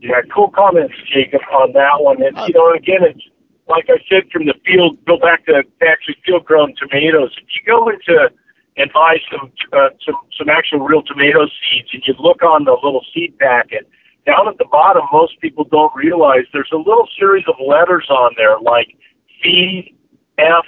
[0.00, 2.22] Yeah, cool comments, Jacob, on that one.
[2.22, 3.20] And you know, again, it's
[3.70, 4.98] like I said from the field.
[5.06, 7.30] Go back to actually field-grown tomatoes.
[7.38, 8.30] If you go into
[8.76, 12.76] and buy some uh, some some actual real tomato seeds, and you look on the
[12.82, 13.88] little seed packet
[14.26, 18.32] down at the bottom, most people don't realize there's a little series of letters on
[18.36, 18.96] there like
[19.42, 19.94] V,
[20.38, 20.66] F,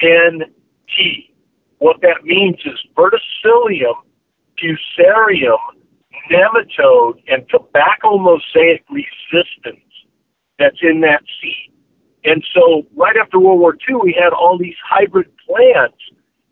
[0.00, 0.42] N,
[0.96, 1.34] T.
[1.78, 3.94] What that means is verticillium,
[4.58, 5.58] fusarium,
[6.30, 9.84] nematode, and tobacco mosaic resistance
[10.58, 11.72] that's in that seed.
[12.28, 15.96] And so right after World War II, we had all these hybrid plants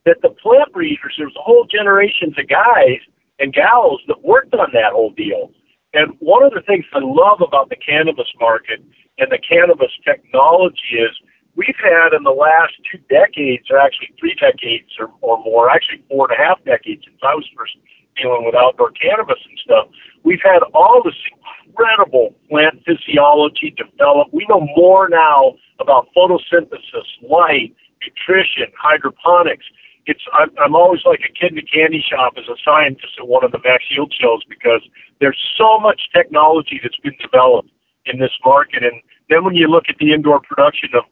[0.06, 3.04] that the plant breeders, there was a whole generations of guys
[3.38, 5.52] and gals that worked on that whole deal.
[5.92, 8.80] And one of the things I love about the cannabis market
[9.18, 11.12] and the cannabis technology is
[11.56, 16.00] we've had in the last two decades, or actually three decades or, or more, actually
[16.08, 17.76] four and a half decades since I was first
[18.16, 19.92] dealing with outdoor cannabis and stuff,
[20.24, 21.16] we've had all this
[21.76, 24.32] incredible plant physiology developed.
[24.32, 29.64] We know more now about photosynthesis, light, nutrition, hydroponics.
[30.06, 33.28] it's I'm, I'm always like a kid in a candy shop as a scientist at
[33.28, 34.82] one of the Max Yield shows because
[35.20, 37.70] there's so much technology that's been developed
[38.06, 41.02] in this market, and then when you look at the indoor production of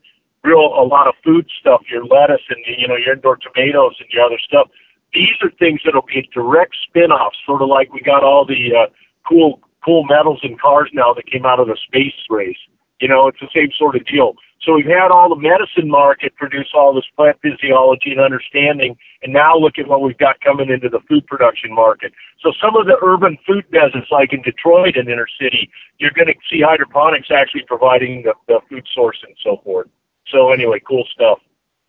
[0.45, 4.09] real a lot of food stuff, your lettuce and you know your indoor tomatoes and
[4.11, 4.69] your other stuff,
[5.12, 8.87] these are things that'll be direct spin-offs, sort of like we got all the uh,
[9.29, 12.59] cool cool metals in cars now that came out of the space race.
[13.01, 14.35] You know, it's the same sort of deal.
[14.62, 19.32] So we've had all the medicine market produce all this plant physiology and understanding, and
[19.32, 22.12] now look at what we've got coming into the food production market.
[22.41, 26.28] So some of the urban food deserts, like in Detroit and inner city, you're going
[26.28, 29.89] to see hydroponics actually providing the, the food source and so forth.
[30.28, 31.41] So anyway, cool stuff.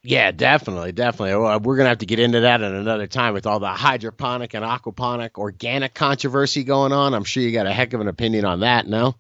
[0.07, 1.35] Yeah, definitely, definitely.
[1.35, 4.63] We're gonna have to get into that at another time with all the hydroponic and
[4.63, 7.15] aquaponic organic controversy going on.
[7.15, 9.15] I'm sure you got a heck of an opinion on that, no?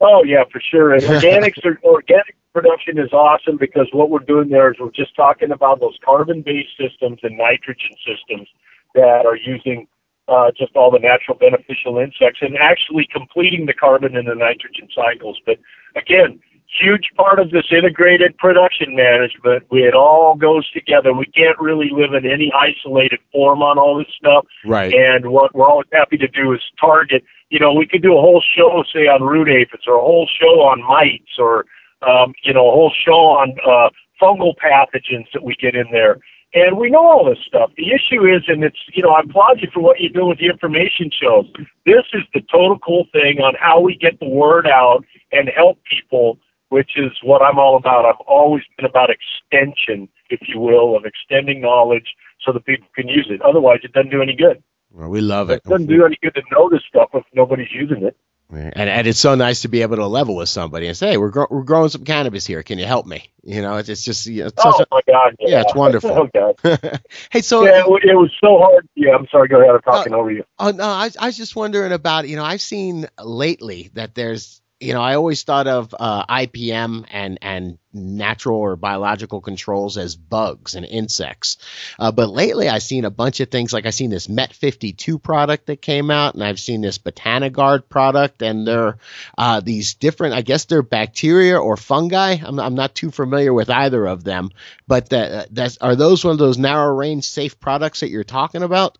[0.00, 0.94] Oh yeah, for sure.
[0.94, 5.14] And organics are organic production is awesome because what we're doing there is we're just
[5.14, 8.48] talking about those carbon-based systems and nitrogen systems
[8.96, 9.86] that are using
[10.26, 14.88] uh, just all the natural beneficial insects and actually completing the carbon and the nitrogen
[14.92, 15.38] cycles.
[15.46, 15.58] But
[15.94, 16.40] again,
[16.78, 19.64] huge part of this integrated production management.
[19.70, 21.12] We, it all goes together.
[21.12, 24.46] We can't really live in any isolated form on all this stuff.
[24.64, 24.92] Right.
[24.92, 27.24] And what we're always happy to do is target.
[27.50, 30.28] You know, we could do a whole show, say, on root aphids, or a whole
[30.40, 31.66] show on mites, or
[32.06, 33.90] um, you know, a whole show on uh,
[34.22, 36.18] fungal pathogens that we get in there.
[36.52, 37.70] And we know all this stuff.
[37.76, 40.38] The issue is, and it's, you know, I applaud you for what you're doing with
[40.38, 41.46] the information shows.
[41.86, 45.78] This is the total cool thing on how we get the word out and help
[45.88, 46.38] people
[46.70, 48.06] which is what I'm all about.
[48.06, 52.14] I've always been about extension, if you will, of extending knowledge
[52.44, 53.42] so that people can use it.
[53.42, 54.62] Otherwise, it doesn't do any good.
[54.92, 55.62] Well, we love it.
[55.64, 58.16] It doesn't do any good to know this stuff if nobody's using it.
[58.52, 61.16] And, and it's so nice to be able to level with somebody and say, hey,
[61.18, 62.64] we're, gro- we're growing some cannabis here.
[62.64, 63.30] Can you help me?
[63.44, 65.36] You know, it's, it's just, you know, it's oh such my God!
[65.38, 66.10] Yeah, yeah, it's wonderful.
[66.12, 67.00] oh God.
[67.30, 68.88] hey, so yeah, it, it was so hard.
[68.96, 69.46] Yeah, I'm sorry.
[69.46, 69.76] Go ahead.
[69.76, 70.44] I'm talking Uh, over you.
[70.58, 74.59] Oh no, I, I was just wondering about you know I've seen lately that there's
[74.80, 80.16] you know I always thought of uh, IPM and and natural or biological controls as
[80.16, 81.58] bugs and insects,
[81.98, 85.18] uh, but lately I've seen a bunch of things like I've seen this Met 52
[85.18, 88.96] product that came out and I've seen this Botanigard product and they're
[89.36, 92.36] uh, these different I guess they're bacteria or fungi.
[92.42, 94.50] I'm I'm not too familiar with either of them,
[94.88, 98.62] but that that's are those one of those narrow range safe products that you're talking
[98.62, 98.96] about?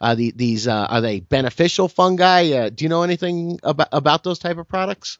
[0.00, 2.52] Uh, the, these uh, are they beneficial fungi?
[2.52, 5.18] Uh, do you know anything about about those type of products?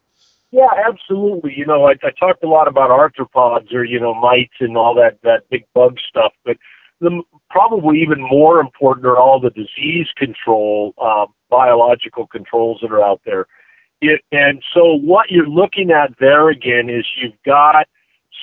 [0.55, 1.53] Yeah, absolutely.
[1.57, 4.95] You know, I, I talked a lot about arthropods or you know mites and all
[4.95, 6.57] that that big bug stuff, but
[7.01, 13.03] the probably even more important are all the disease control, uh, biological controls that are
[13.03, 13.47] out there.
[14.01, 17.89] It, and so what you're looking at there again is you've got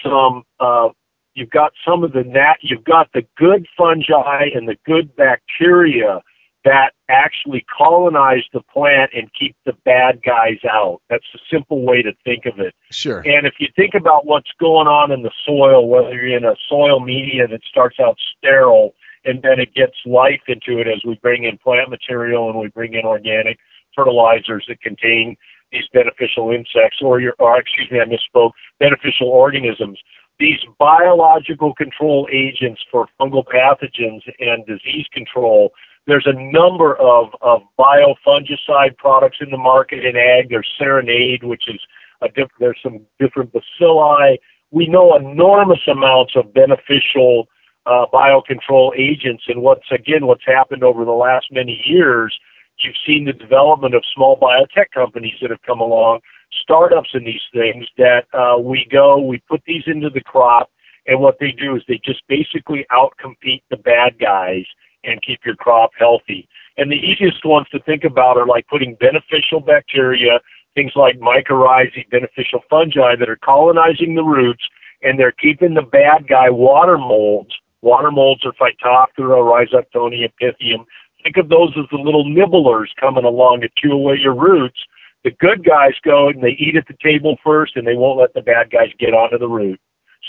[0.04, 0.90] some uh,
[1.34, 6.20] you've got some of the nat you've got the good fungi and the good bacteria
[6.64, 11.02] that actually colonize the plant and keep the bad guys out.
[11.10, 12.76] That's a simple way to think of it.
[12.92, 13.20] Sure.
[13.20, 16.56] And if you think about what's going on in the soil, whether you're in a
[16.70, 18.94] soil media that starts out sterile
[19.26, 22.68] and then it gets life into it as we bring in plant material and we
[22.68, 23.58] bring in organic
[23.96, 25.36] fertilizers that contain
[25.72, 30.00] these beneficial insects or your or excuse me, I misspoke, beneficial organisms.
[30.40, 35.72] These biological control agents for fungal pathogens and disease control
[36.08, 40.50] there's a number of, of biofungicide products in the market in ag.
[40.50, 41.80] There's Serenade, which is
[42.22, 44.38] a diff- there's some different bacilli.
[44.72, 47.48] We know enormous amounts of beneficial
[47.86, 49.44] uh, biocontrol agents.
[49.48, 52.38] And what's again what's happened over the last many years,
[52.78, 56.20] you've seen the development of small biotech companies that have come along,
[56.62, 60.70] startups in these things that uh, we go, we put these into the crop,
[61.08, 64.66] and what they do is they just basically outcompete the bad guys
[65.04, 66.48] and keep your crop healthy.
[66.78, 70.40] And the easiest ones to think about are like putting beneficial bacteria,
[70.76, 74.64] things like mycorrhizae, beneficial fungi that are colonizing the roots,
[75.04, 77.54] and they're keeping the bad guy water molds.
[77.82, 80.86] Water molds are Phytophthora, Rhizoctonia, Pythium.
[81.24, 84.80] Think of those as the little nibblers coming along to chew away your roots.
[85.24, 88.34] The good guys go and they eat at the table first, and they won't let
[88.34, 89.80] the bad guys get onto the root.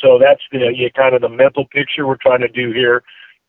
[0.01, 3.03] So that's the you know, kind of the mental picture we're trying to do here.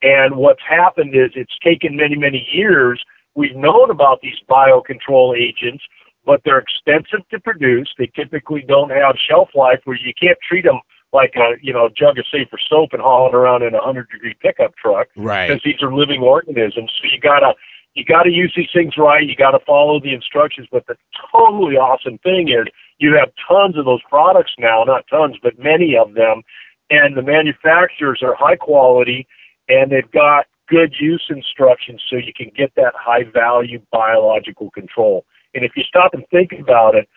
[0.04, 3.02] And what's happened is it's taken many, many years.
[3.36, 5.84] We've known about these biocontrol agents,
[6.26, 7.90] but they're expensive to produce.
[7.98, 10.82] They typically don't have shelf life where you can't treat them
[11.14, 14.10] like a you know jug of safer soap and haul it around in a hundred
[14.10, 15.48] degree pickup truck Right.
[15.48, 16.92] because these are living organisms.
[17.02, 17.54] So you gotta
[17.94, 19.26] you gotta use these things right.
[19.26, 20.68] You gotta follow the instructions.
[20.72, 20.98] But the
[21.32, 22.66] totally awesome thing is
[22.98, 26.42] you have tons of those products now, not tons, but many of them,
[26.90, 29.28] and the manufacturers are high quality
[29.70, 35.26] and they've got good use instructions so you can get that high value biological control.
[35.54, 37.08] And if you stop and think about it,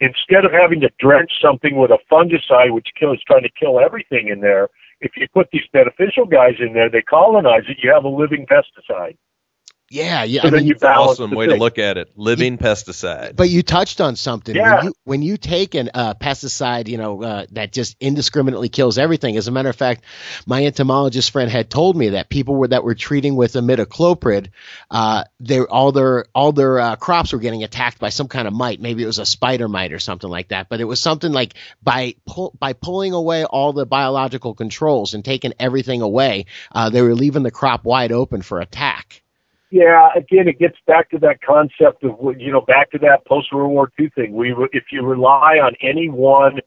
[0.00, 4.28] instead of having to drench something with a fungicide, which kills trying to kill everything
[4.28, 4.68] in there,
[5.00, 7.78] if you put these beneficial guys in there, they colonize it.
[7.82, 9.16] You have a living pesticide.
[9.92, 10.40] Yeah, yeah.
[10.40, 12.12] So I mean, you balance Awesome the way to look at it.
[12.16, 13.36] Living pesticide.
[13.36, 14.56] But you touched on something.
[14.56, 14.76] Yeah.
[14.76, 18.96] When you when you take an uh, pesticide, you know uh, that just indiscriminately kills
[18.96, 19.36] everything.
[19.36, 20.04] As a matter of fact,
[20.46, 24.48] my entomologist friend had told me that people were that were treating with imidacloprid,
[24.90, 28.54] uh, they all their all their uh, crops were getting attacked by some kind of
[28.54, 28.80] mite.
[28.80, 30.70] Maybe it was a spider mite or something like that.
[30.70, 35.22] But it was something like by pull, by pulling away all the biological controls and
[35.22, 39.21] taking everything away, uh, they were leaving the crop wide open for attack.
[39.72, 43.54] Yeah, again, it gets back to that concept of you know back to that post
[43.54, 44.34] World War II thing.
[44.34, 46.60] We if you rely on any one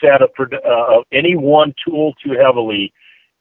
[0.00, 2.92] set of uh, any one tool too heavily,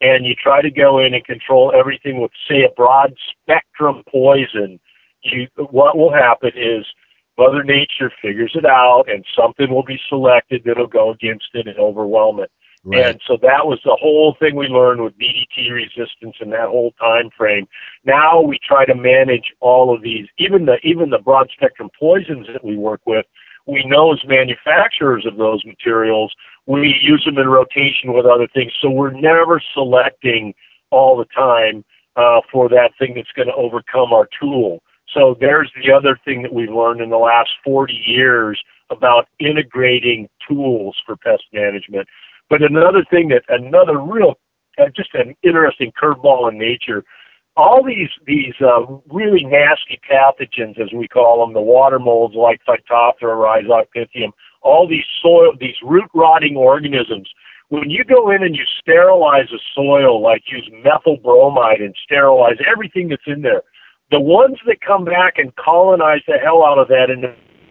[0.01, 4.79] and you try to go in and control everything with say a broad spectrum poison,
[5.21, 6.83] you what will happen is
[7.37, 11.77] Mother Nature figures it out, and something will be selected that'll go against it and
[11.77, 12.49] overwhelm it.
[12.91, 16.91] And so that was the whole thing we learned with DDT resistance in that whole
[16.99, 17.67] time frame.
[18.03, 22.47] Now we try to manage all of these, even the even the broad spectrum poisons
[22.51, 23.25] that we work with.
[23.65, 26.33] We know as manufacturers of those materials,
[26.65, 28.73] we use them in rotation with other things.
[28.81, 30.53] So we're never selecting
[30.91, 31.85] all the time
[32.17, 34.83] uh, for that thing that's going to overcome our tool.
[35.13, 40.27] So there's the other thing that we've learned in the last 40 years about integrating
[40.47, 42.07] tools for pest management.
[42.49, 44.35] But another thing that another real,
[44.77, 47.03] uh, just an interesting curveball in nature.
[47.55, 48.81] All these these uh,
[49.11, 54.31] really nasty pathogens, as we call them, the water molds like Phytophthora, Rhizopithium,
[54.61, 57.29] all these soil, these root rotting organisms.
[57.69, 62.57] When you go in and you sterilize a soil, like use methyl bromide and sterilize
[62.69, 63.61] everything that's in there,
[64.11, 67.25] the ones that come back and colonize the hell out of that and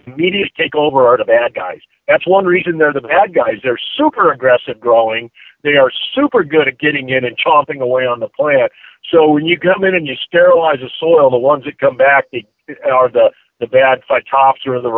[0.07, 1.81] immediately take over are the bad guys.
[2.09, 3.61] That's one reason they're the bad guys.
[3.63, 5.31] They're super aggressive growing.
[5.63, 8.73] They are super good at getting in and chomping away on the plant.
[9.11, 12.25] So when you come in and you sterilize the soil, the ones that come back
[12.33, 12.47] they
[12.91, 13.31] are the
[13.61, 14.91] the bad phytophthora, the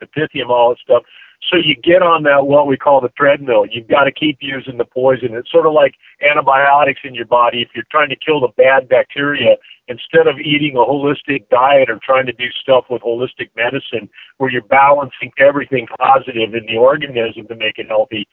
[0.00, 1.02] the Pythium, all that stuff.
[1.50, 3.66] So you get on that what we call the treadmill.
[3.70, 5.34] You've got to keep using the poison.
[5.34, 5.94] It's sort of like
[6.28, 7.62] antibiotics in your body.
[7.62, 9.56] If you're trying to kill the bad bacteria,
[9.88, 14.08] instead of eating a holistic diet or trying to do stuff with holistic medicine
[14.38, 18.26] where you're balancing everything positive in the organism to make it healthy,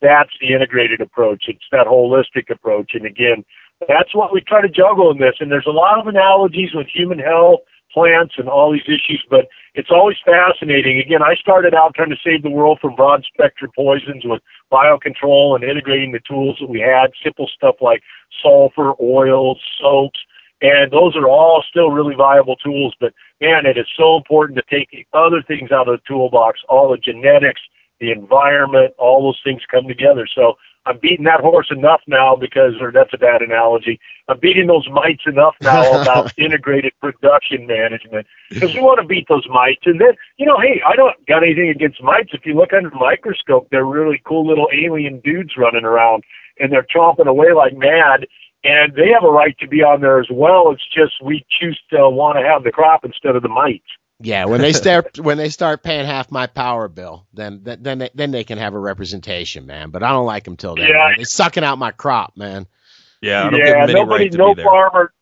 [0.00, 1.44] that's the integrated approach.
[1.48, 2.92] It's that holistic approach.
[2.94, 3.44] And again,
[3.88, 5.36] that's what we try to juggle in this.
[5.40, 7.60] And there's a lot of analogies with human health,
[7.92, 10.98] plants, and all these issues, but it's always fascinating.
[10.98, 15.54] Again, I started out trying to save the world from broad spectrum poisons with biocontrol
[15.54, 18.02] and integrating the tools that we had, simple stuff like
[18.42, 20.20] sulfur, oils, soaps,
[20.62, 22.94] and those are all still really viable tools.
[23.00, 26.60] But man, it is so important to take the other things out of the toolbox,
[26.68, 27.60] all the genetics,
[28.00, 30.26] the environment, all those things come together.
[30.34, 30.56] So
[30.86, 34.00] I'm beating that horse enough now because, or that's a bad analogy.
[34.28, 39.26] I'm beating those mites enough now about integrated production management because we want to beat
[39.28, 39.82] those mites.
[39.84, 42.30] And then, you know, hey, I don't got anything against mites.
[42.32, 46.24] If you look under the microscope, they're really cool little alien dudes running around
[46.58, 48.26] and they're chomping away like mad.
[48.62, 50.70] And they have a right to be on there as well.
[50.70, 53.88] It's just we choose to want to have the crop instead of the mites.
[54.20, 57.98] Yeah, when they start when they start paying half my power bill, then then then
[57.98, 59.90] they, then they can have a representation, man.
[59.90, 60.88] But I don't like them till then.
[60.88, 61.08] Yeah.
[61.08, 61.14] man.
[61.16, 62.66] They're sucking out my crop, man.
[63.22, 64.64] Yeah, I don't give yeah, them any nobody, right to no be there.
[64.64, 65.12] farmer.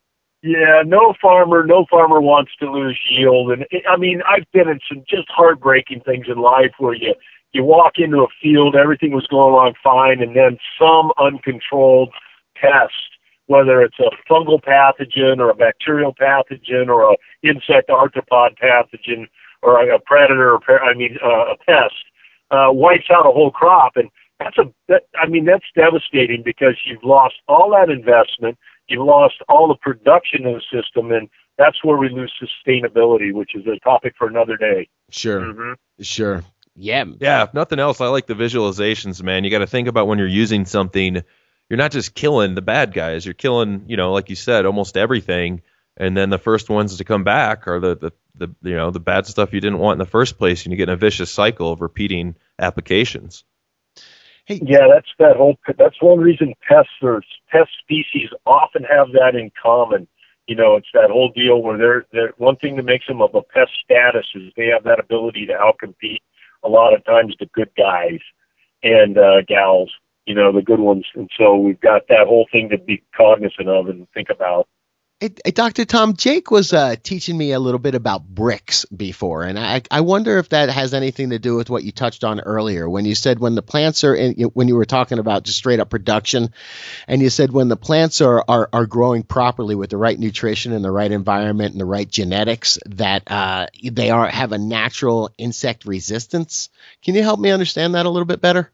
[0.43, 3.51] Yeah, no farmer, no farmer wants to lose yield.
[3.51, 7.15] And it, I mean, I've been in some just heartbreaking things in life where you
[7.53, 12.13] you walk into a field, everything was going along fine, and then some uncontrolled
[12.55, 13.18] pest,
[13.49, 19.27] whether it's a fungal pathogen or a bacterial pathogen or a insect arthropod pathogen
[19.63, 21.95] or a, a predator, or I mean uh, a pest,
[22.51, 26.77] uh, wipes out a whole crop, and that's a that, I mean that's devastating because
[26.85, 31.83] you've lost all that investment, you've lost all the production in the system, and that's
[31.83, 34.89] where we lose sustainability, which is a topic for another day.
[35.11, 35.73] Sure, Mm-hmm.
[36.03, 36.45] sure.
[36.81, 39.43] Yeah, Yeah, if nothing else, I like the visualizations, man.
[39.43, 41.25] You got to think about when you're using something,
[41.69, 44.97] you're not just killing the bad guys, you're killing, you know, like you said, almost
[44.97, 45.63] everything.
[45.97, 49.01] And then the first ones to come back are the, the, the you know, the
[49.01, 51.31] bad stuff you didn't want in the first place, and you get in a vicious
[51.31, 53.45] cycle of repeating applications.
[54.45, 54.61] Hey.
[54.65, 55.59] Yeah, that's that whole.
[55.77, 60.07] That's one reason pests or pest species often have that in common.
[60.47, 63.35] You know, it's that whole deal where they're, they're one thing that makes them of
[63.35, 66.23] a pest status is they have that ability to outcompete
[66.65, 68.21] a lot of times the good guys
[68.83, 69.93] and uh, gals.
[70.29, 71.07] You know, the good ones.
[71.15, 74.69] And so we've got that whole thing to be cognizant of and think about.
[75.21, 75.85] Hey, Dr.
[75.85, 80.03] Tom, Jake was uh, teaching me a little bit about Brix before, and I, I
[80.03, 83.17] wonder if that has anything to do with what you touched on earlier when you
[83.17, 86.53] said when the plants are in, when you were talking about just straight up production,
[87.09, 90.73] and you said when the plants are, are, are growing properly with the right nutrition
[90.73, 95.31] and the right environment and the right genetics, that uh, they are have a natural
[95.37, 96.69] insect resistance.
[97.03, 98.71] Can you help me understand that a little bit better?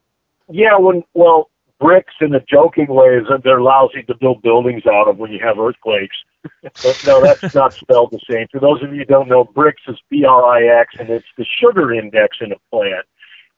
[0.48, 4.82] Yeah, when well, bricks in a joking way is that they're lousy to build buildings
[4.86, 6.16] out of when you have earthquakes.
[6.62, 8.46] but no, that's not spelled the same.
[8.50, 12.38] For those of you who don't know, Brix is B-R-I-X, and it's the sugar index
[12.40, 13.06] in a plant.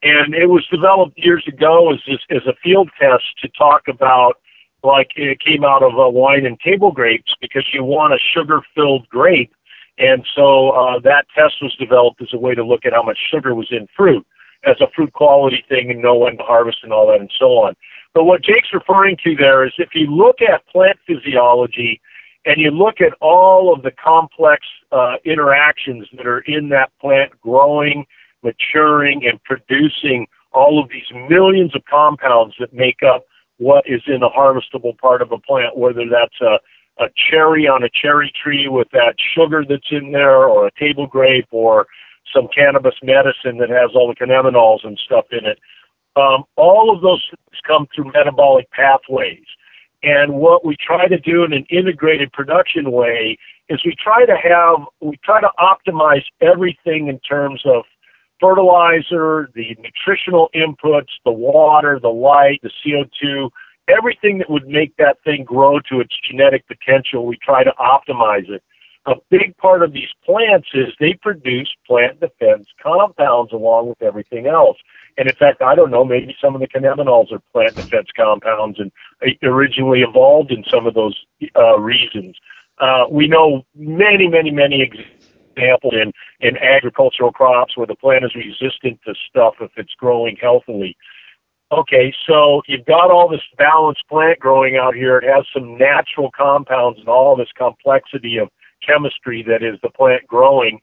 [0.02, 4.34] And it was developed years ago as as a field test to talk about,
[4.84, 9.08] like it came out of uh, wine and table grapes because you want a sugar-filled
[9.08, 9.52] grape,
[9.98, 13.18] and so uh, that test was developed as a way to look at how much
[13.32, 14.24] sugar was in fruit
[14.66, 17.46] as a fruit quality thing and know when to harvest and all that and so
[17.58, 17.74] on.
[18.14, 22.00] But what Jake's referring to there is if you look at plant physiology
[22.44, 27.32] and you look at all of the complex uh, interactions that are in that plant
[27.40, 28.06] growing,
[28.42, 33.26] maturing, and producing all of these millions of compounds that make up
[33.58, 36.58] what is in a harvestable part of a plant, whether that's a,
[37.02, 41.06] a cherry on a cherry tree with that sugar that's in there, or a table
[41.06, 41.86] grape, or
[42.34, 45.58] some cannabis medicine that has all the cannabinoids and stuff in it.
[46.16, 49.44] Um, all of those things come through metabolic pathways.
[50.02, 54.36] And what we try to do in an integrated production way is we try to
[54.36, 57.84] have, we try to optimize everything in terms of
[58.40, 63.50] fertilizer, the nutritional inputs, the water, the light, the CO2,
[63.88, 68.48] everything that would make that thing grow to its genetic potential, we try to optimize
[68.48, 68.62] it.
[69.06, 74.48] A big part of these plants is they produce plant defense compounds along with everything
[74.48, 74.78] else.
[75.16, 78.80] And in fact, I don't know, maybe some of the cannabinoids are plant defense compounds
[78.80, 78.90] and
[79.42, 81.16] originally evolved in some of those
[81.56, 82.36] uh, reasons.
[82.78, 88.34] Uh, we know many, many, many examples in, in agricultural crops where the plant is
[88.34, 90.96] resistant to stuff if it's growing healthily.
[91.72, 95.18] Okay, so you've got all this balanced plant growing out here.
[95.18, 98.48] It has some natural compounds and all this complexity of
[98.86, 100.80] chemistry that is the plant growing.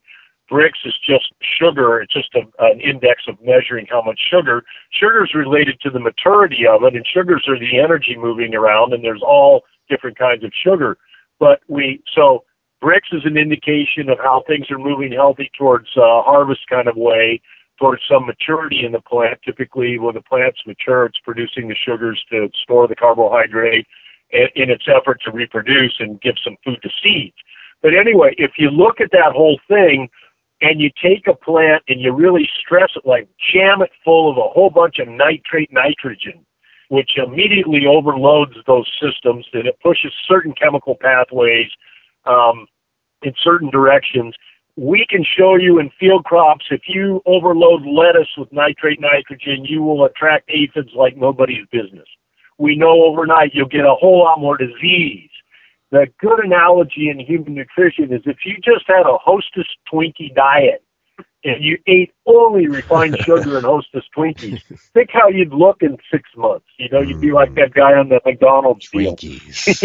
[0.51, 2.01] Brix is just sugar.
[2.01, 4.63] It's just a, an index of measuring how much sugar.
[4.91, 8.93] Sugar is related to the maturity of it, and sugars are the energy moving around,
[8.93, 10.97] and there's all different kinds of sugar.
[11.39, 12.43] But we, so
[12.83, 16.97] Brix is an indication of how things are moving healthy towards uh, harvest kind of
[16.97, 17.41] way,
[17.79, 19.39] towards some maturity in the plant.
[19.43, 23.87] Typically, when the plant's mature, it's producing the sugars to store the carbohydrate
[24.31, 27.35] in its effort to reproduce and give some food to seeds.
[27.83, 30.09] But anyway, if you look at that whole thing,
[30.63, 34.37] and you take a plant and you really stress it, like jam it full of
[34.37, 36.45] a whole bunch of nitrate nitrogen,
[36.87, 41.67] which immediately overloads those systems and it pushes certain chemical pathways
[42.25, 42.65] um,
[43.23, 44.33] in certain directions.
[44.77, 49.83] We can show you in field crops if you overload lettuce with nitrate nitrogen, you
[49.83, 52.07] will attract aphids like nobody's business.
[52.57, 55.29] We know overnight you'll get a whole lot more disease
[55.93, 60.83] the good analogy in human nutrition is if you just had a Hostess Twinkie diet
[61.43, 64.63] and you ate only refined sugar and Hostess Twinkies,
[64.95, 66.65] think how you'd look in six months.
[66.79, 67.75] You know, you'd be like that mm.
[67.75, 69.83] guy on the McDonald's Twinkies.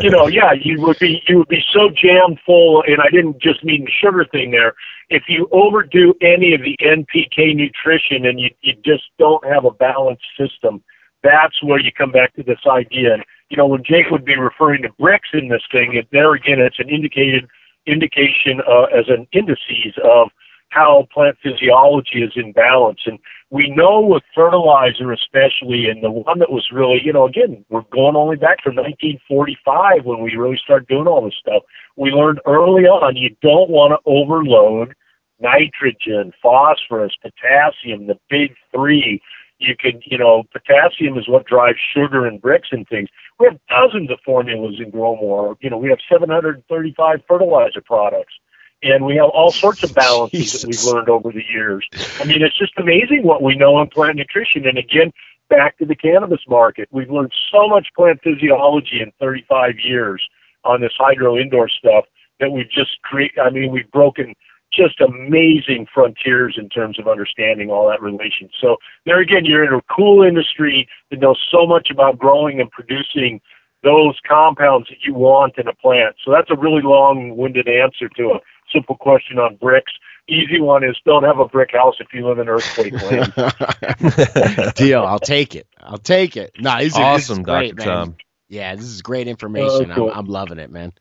[0.04, 3.42] you know, yeah, you would be you would be so jammed full, and I didn't
[3.42, 4.74] just mean the sugar thing there.
[5.10, 9.72] If you overdo any of the NPK nutrition and you you just don't have a
[9.72, 10.84] balanced system,
[11.22, 13.14] that's where you come back to this idea.
[13.14, 16.34] And you know, when Jake would be referring to Brix in this thing, it, there
[16.34, 17.48] again, it's an indicated
[17.86, 20.28] indication uh, as an indices of
[20.70, 23.00] how plant physiology is in balance.
[23.06, 23.18] And
[23.50, 27.88] we know with fertilizer, especially, and the one that was really, you know, again, we're
[27.90, 31.62] going only back to 1945 when we really started doing all this stuff.
[31.96, 34.94] We learned early on you don't want to overload
[35.40, 39.22] nitrogen, phosphorus, potassium, the big three
[39.58, 43.08] you can, you know, potassium is what drives sugar and Brix and things.
[43.38, 45.56] We have dozens of formulas in Growmore.
[45.60, 48.34] You know, we have 735 fertilizer products,
[48.82, 51.86] and we have all sorts of balances that we've learned over the years.
[52.20, 54.66] I mean, it's just amazing what we know on plant nutrition.
[54.66, 55.12] And again,
[55.48, 60.22] back to the cannabis market, we've learned so much plant physiology in 35 years
[60.64, 62.04] on this hydro indoor stuff
[62.40, 63.38] that we've just created.
[63.38, 64.34] I mean, we've broken
[64.78, 68.48] just amazing frontiers in terms of understanding all that relation.
[68.60, 72.70] So there again, you're in a cool industry that knows so much about growing and
[72.70, 73.40] producing
[73.82, 76.16] those compounds that you want in a plant.
[76.24, 78.40] So that's a really long-winded answer to a
[78.72, 79.82] simple question on Brix.
[80.28, 84.74] Easy one is don't have a brick house if you live in earthquake land.
[84.74, 85.02] Deal.
[85.04, 85.66] I'll take it.
[85.80, 86.52] I'll take it.
[86.58, 87.98] No, this is- is awesome, great, Doctor man.
[88.06, 88.16] Tom.
[88.48, 89.90] Yeah, this is great information.
[89.90, 90.10] Oh, cool.
[90.10, 90.92] I'm, I'm loving it, man.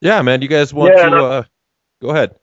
[0.00, 0.40] Yeah, man.
[0.42, 1.16] You guys want Yeah, to?
[1.24, 1.42] Uh,
[2.00, 2.34] go ahead.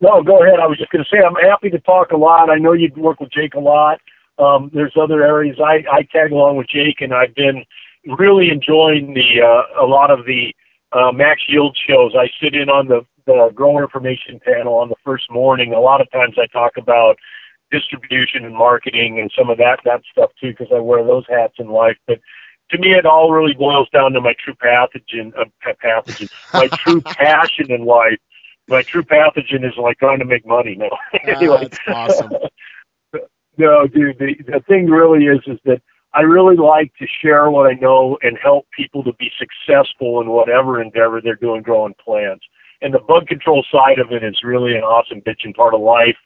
[0.00, 0.60] No, go ahead.
[0.60, 2.50] I was just going to say I'm happy to talk a lot.
[2.50, 4.00] I know you work with Jake a lot.
[4.38, 7.64] Um, there's other areas I, I tag along with Jake, and I've been
[8.06, 10.54] really enjoying the uh, a lot of the
[10.92, 12.14] uh, Max Yield shows.
[12.16, 15.74] I sit in on the the grower information panel on the first morning.
[15.74, 17.18] A lot of times I talk about
[17.70, 21.54] distribution and marketing and some of that that stuff too, because I wear those hats
[21.58, 21.96] in life.
[22.06, 22.20] But
[22.70, 25.44] to me, it all really boils down to my true pathogen, uh,
[25.84, 28.18] pathogen, my true passion in life.
[28.68, 30.76] My true pathogen is like trying to make money.
[30.76, 32.32] No, ah, anyway, that's awesome.
[33.58, 34.18] no, dude.
[34.18, 35.80] The, the thing really is, is that
[36.14, 40.28] I really like to share what I know and help people to be successful in
[40.28, 42.44] whatever endeavor they're doing growing plants.
[42.80, 45.80] And the bug control side of it is really an awesome bitch and part of
[45.80, 46.16] life.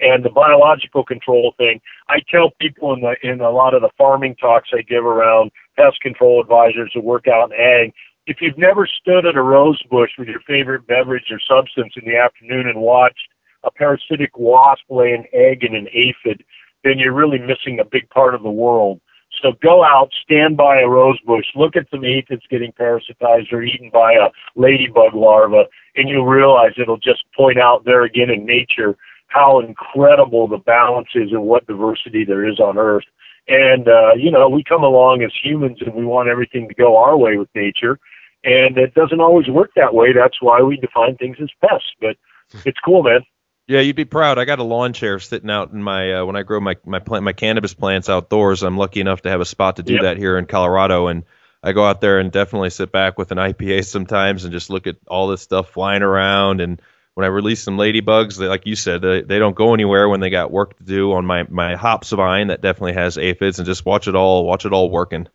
[0.00, 3.90] And the biological control thing, I tell people in the in a lot of the
[3.96, 7.92] farming talks I give around pest control advisors who work out in ag,
[8.26, 12.08] if you've never stood at a rose bush with your favorite beverage or substance in
[12.08, 13.28] the afternoon and watched
[13.64, 16.44] a parasitic wasp lay an egg in an aphid,
[16.84, 19.00] then you're really missing a big part of the world.
[19.42, 23.62] So go out, stand by a rose bush, look at some aphids getting parasitized or
[23.62, 25.64] eaten by a ladybug larva,
[25.96, 28.96] and you'll realize it'll just point out there again in nature
[29.28, 33.04] how incredible the balance is and what diversity there is on Earth.
[33.48, 36.96] And, uh, you know, we come along as humans and we want everything to go
[36.96, 37.98] our way with nature.
[38.44, 40.12] And it doesn't always work that way.
[40.12, 41.92] That's why we define things as pests.
[42.00, 42.16] But
[42.64, 43.20] it's cool, man.
[43.68, 44.38] Yeah, you'd be proud.
[44.38, 46.98] I got a lawn chair sitting out in my uh, when I grow my my
[46.98, 48.62] plant my cannabis plants outdoors.
[48.62, 50.02] I'm lucky enough to have a spot to do Yep.
[50.02, 51.22] that here in Colorado, and
[51.62, 54.88] I go out there and definitely sit back with an IPA sometimes and just look
[54.88, 56.60] at all this stuff flying around.
[56.60, 56.82] And
[57.14, 60.20] when I release some ladybugs, they, like you said, they, they don't go anywhere when
[60.20, 63.66] they got work to do on my my hops vine that definitely has aphids, and
[63.66, 65.28] just watch it all watch it all working.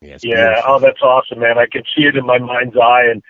[0.00, 1.58] Yeah, Yeah, oh, that's awesome, man.
[1.58, 3.22] I can see it in my mind's eye, and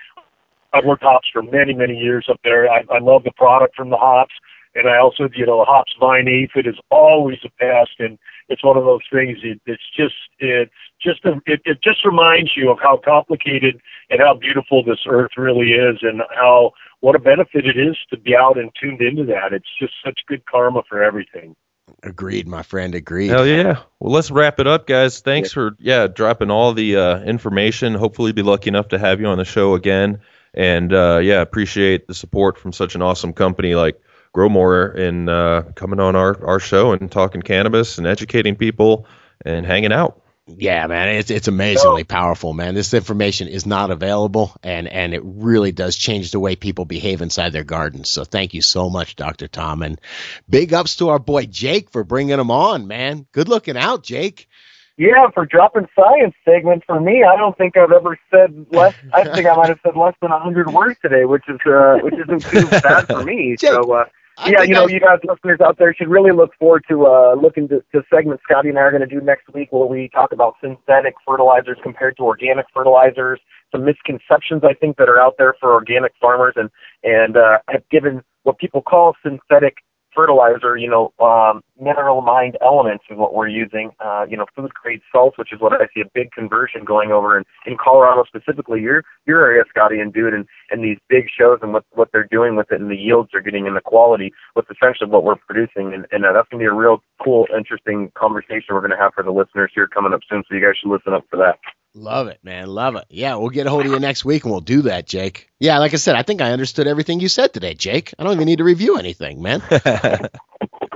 [0.73, 2.71] I've worked hops for many, many years up there.
[2.71, 4.35] I, I love the product from the hops,
[4.77, 8.63] and I also, you know, the hops vine aphid is always a pest, and it's
[8.63, 9.39] one of those things.
[9.43, 10.71] It, it's just, it's
[11.03, 13.81] just, a, it, it just reminds you of how complicated
[14.11, 18.19] and how beautiful this earth really is, and how what a benefit it is to
[18.19, 19.53] be out and tuned into that.
[19.53, 21.57] It's just such good karma for everything.
[22.03, 22.95] Agreed, my friend.
[22.95, 23.29] Agreed.
[23.29, 23.83] Hell yeah.
[23.99, 25.21] Well, let's wrap it up, guys.
[25.21, 27.95] Thanks for yeah dropping all the uh, information.
[27.95, 30.21] Hopefully, be lucky enough to have you on the show again.
[30.55, 34.01] And uh, yeah, appreciate the support from such an awesome company like
[34.33, 39.07] Grow More and uh, coming on our our show and talking cannabis and educating people
[39.45, 40.23] and hanging out.
[40.47, 42.75] Yeah, man, it's it's amazingly powerful, man.
[42.75, 47.23] This information is not available, and and it really does change the way people behave
[47.23, 48.11] inside their gardens.
[48.11, 50.01] So thank you so much, Doctor Tom, and
[50.49, 53.27] big ups to our boy Jake for bringing him on, man.
[53.33, 54.49] Good looking out, Jake.
[54.97, 58.95] Yeah, for dropping science segment for me, I don't think I've ever said less.
[59.15, 61.99] I think I might have said less than a hundred words today, which is uh,
[62.03, 63.57] which isn't too bad for me.
[63.59, 64.05] Jake, so uh,
[64.41, 67.07] I yeah, you know, I- you guys listeners out there should really look forward to
[67.07, 69.87] uh, looking to, to segment Scotty and I are going to do next week, where
[69.87, 73.41] we talk about synthetic fertilizers compared to organic fertilizers.
[73.73, 76.71] Some misconceptions I think that are out there for organic farmers, and
[77.05, 79.77] and uh, have given what people call synthetic
[80.15, 83.91] fertilizer, you know, um, mineral mined elements is what we're using.
[84.01, 87.11] Uh, you know, food grade salts, which is what I see a big conversion going
[87.11, 88.81] over in, in Colorado specifically.
[88.81, 92.29] Your your area, Scotty and Dude, and, and these big shows and what what they're
[92.31, 95.37] doing with it and the yields they're getting and the quality with essentially what we're
[95.37, 95.93] producing.
[95.95, 99.25] And, and uh, that's gonna be a real cool, interesting conversation we're gonna have for
[99.25, 100.43] the listeners here coming up soon.
[100.49, 101.59] So you guys should listen up for that.
[101.95, 102.69] Love it, man.
[102.69, 103.05] Love it.
[103.11, 105.49] Yeah, we'll get a hold of you next week and we'll do that, Jake.
[105.59, 108.15] Yeah, like I said, I think I understood everything you said today, Jake.
[108.19, 109.63] I don't even need to review anything, man.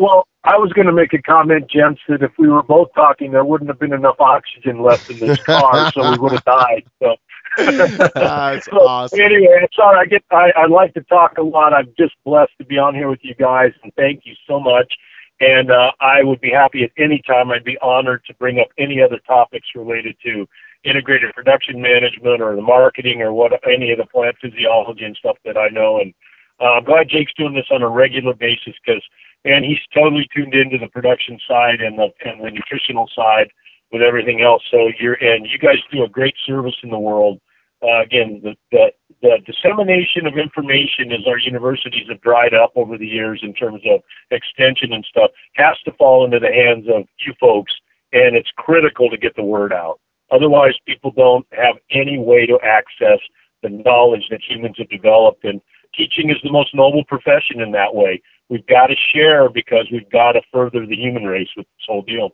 [0.01, 3.31] Well, I was going to make a comment, gents, that if we were both talking,
[3.31, 6.85] there wouldn't have been enough oxygen left in this car, so we would have died.
[7.01, 7.15] So.
[7.57, 9.21] That's So, awesome.
[9.21, 9.99] Anyway, I'm sorry.
[10.01, 10.25] I get.
[10.33, 11.73] I, I like to talk a lot.
[11.73, 14.93] I'm just blessed to be on here with you guys, and thank you so much.
[15.41, 17.51] And uh, I would be happy at any time.
[17.53, 20.49] I'd be honored to bring up any other topics related to
[20.85, 25.37] integrated production management or the marketing or what any of the plant physiology and stuff
[25.45, 26.01] that I know.
[26.01, 26.15] And
[26.61, 29.03] uh, I'm glad Jake's doing this on a regular basis because
[29.45, 33.51] man, he's totally tuned into the production side and the and the nutritional side
[33.93, 34.63] with everything else.
[34.71, 37.41] So you're and you guys do a great service in the world.
[37.83, 42.97] Uh, again, the, the the dissemination of information as our universities have dried up over
[42.97, 47.05] the years in terms of extension and stuff has to fall into the hands of
[47.19, 47.75] you folks,
[48.13, 50.01] and it's critical to get the word out.
[50.31, 53.21] Otherwise, people don't have any way to access
[53.63, 55.61] the knowledge that humans have developed, and
[55.97, 58.23] teaching is the most noble profession in that way.
[58.49, 62.03] We've got to share because we've got to further the human race with this whole
[62.03, 62.31] deal.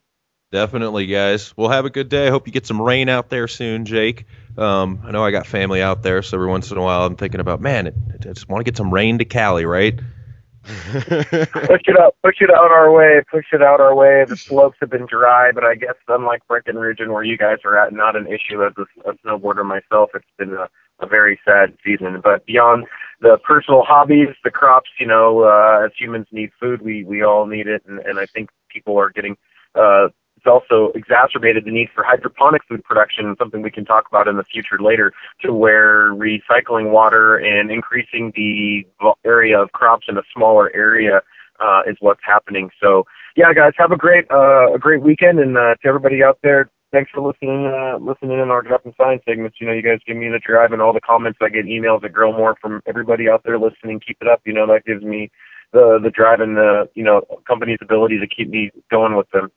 [0.53, 1.57] Definitely, guys.
[1.57, 2.26] We'll have a good day.
[2.26, 4.26] I hope you get some rain out there soon, Jake.
[4.59, 7.14] Um, I know I got family out there, so every once in a while I'm
[7.14, 10.01] thinking about, man, I just want to get some rain to Cali, right?
[10.65, 14.25] push it out, push it out our way, push it out our way.
[14.29, 17.79] The slopes have been dry, but I guess unlike Breckenridge and where you guys are
[17.79, 20.11] at, not an issue as a, a snowboarder myself.
[20.15, 20.69] It's been a,
[21.01, 22.21] a very sad season.
[22.23, 22.87] But beyond
[23.21, 27.47] the personal hobbies, the crops, you know, uh, as humans need food, we we all
[27.47, 29.37] need it, and, and I think people are getting.
[29.75, 30.09] Uh,
[30.41, 34.38] it's also exacerbated the need for hydroponic food production, something we can talk about in
[34.38, 35.12] the future later,
[35.43, 38.86] to where recycling water and increasing the
[39.26, 41.20] area of crops in a smaller area
[41.61, 42.70] uh, is what's happening.
[42.80, 43.05] So,
[43.36, 46.70] yeah, guys, have a great uh, a great weekend, and uh, to everybody out there,
[46.91, 49.59] thanks for listening uh, listening in our dropping science segments.
[49.61, 51.38] You know, you guys give me the drive and all the comments.
[51.43, 54.01] I get emails that grow more from everybody out there listening.
[54.01, 54.41] Keep it up.
[54.47, 55.30] You know, that gives me
[55.74, 59.51] the the drive and the you know company's ability to keep me going with them.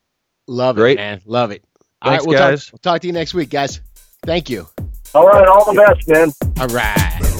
[0.47, 0.93] Love Great.
[0.93, 1.21] it, man.
[1.25, 1.63] Love it.
[2.01, 2.65] All Thanks, right, we'll guys.
[2.65, 3.79] Talk, we'll talk to you next week, guys.
[4.23, 4.67] Thank you.
[5.13, 6.31] All right, all the best, man.
[6.59, 7.32] All right.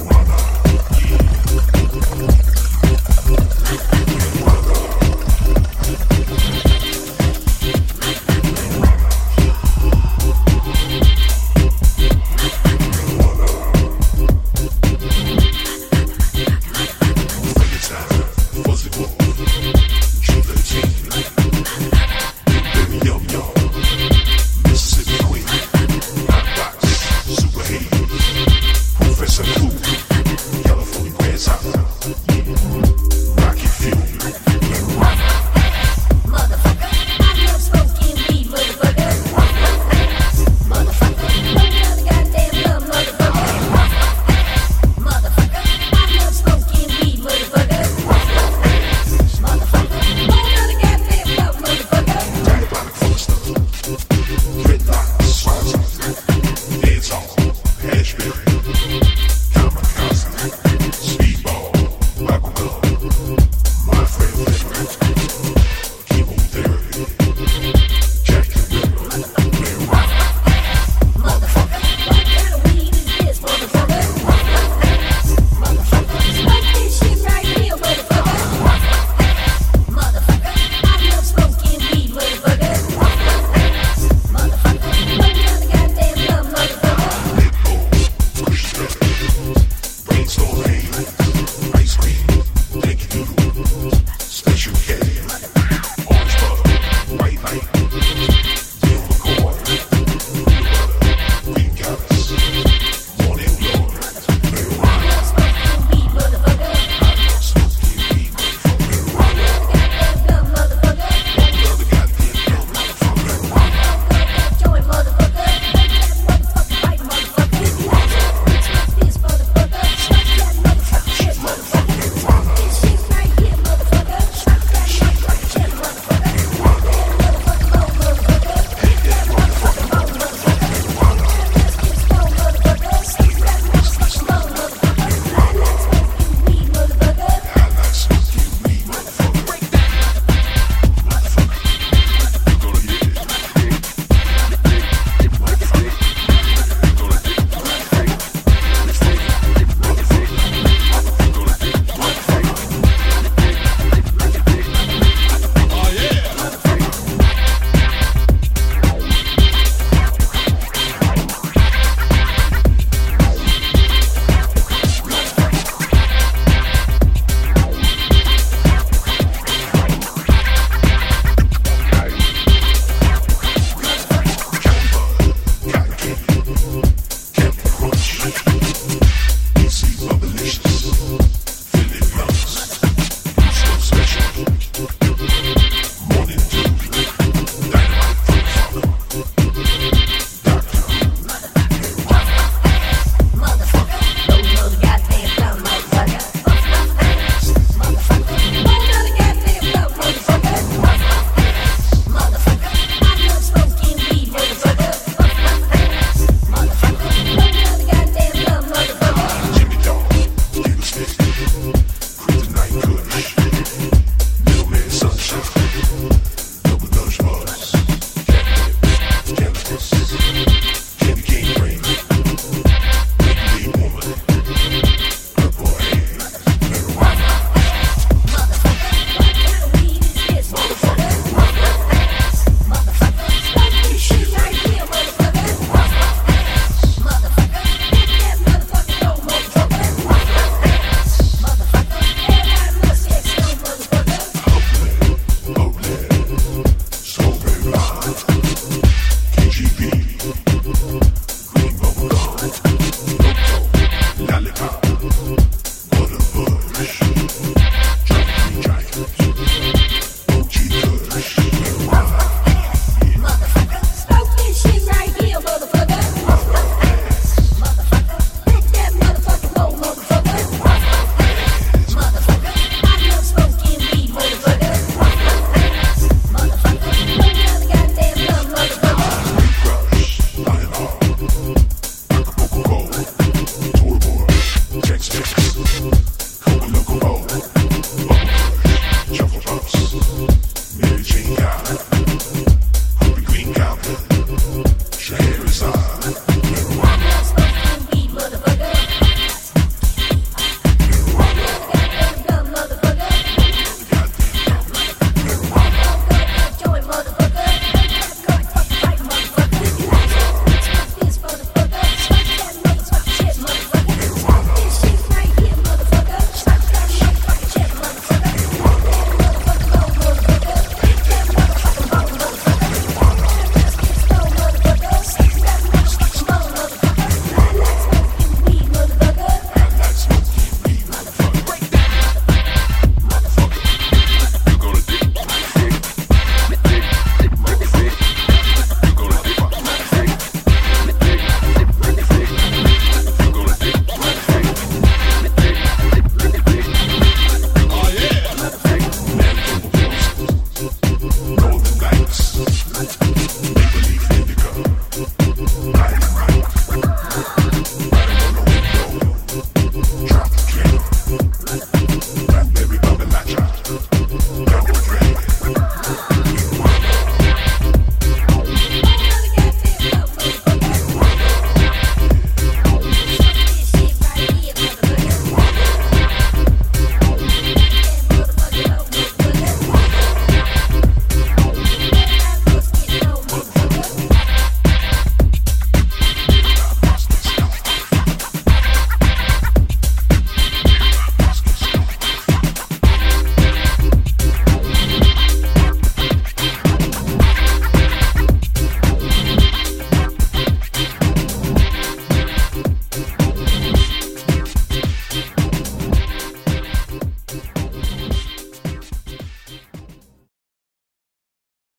[295.54, 296.32] inside.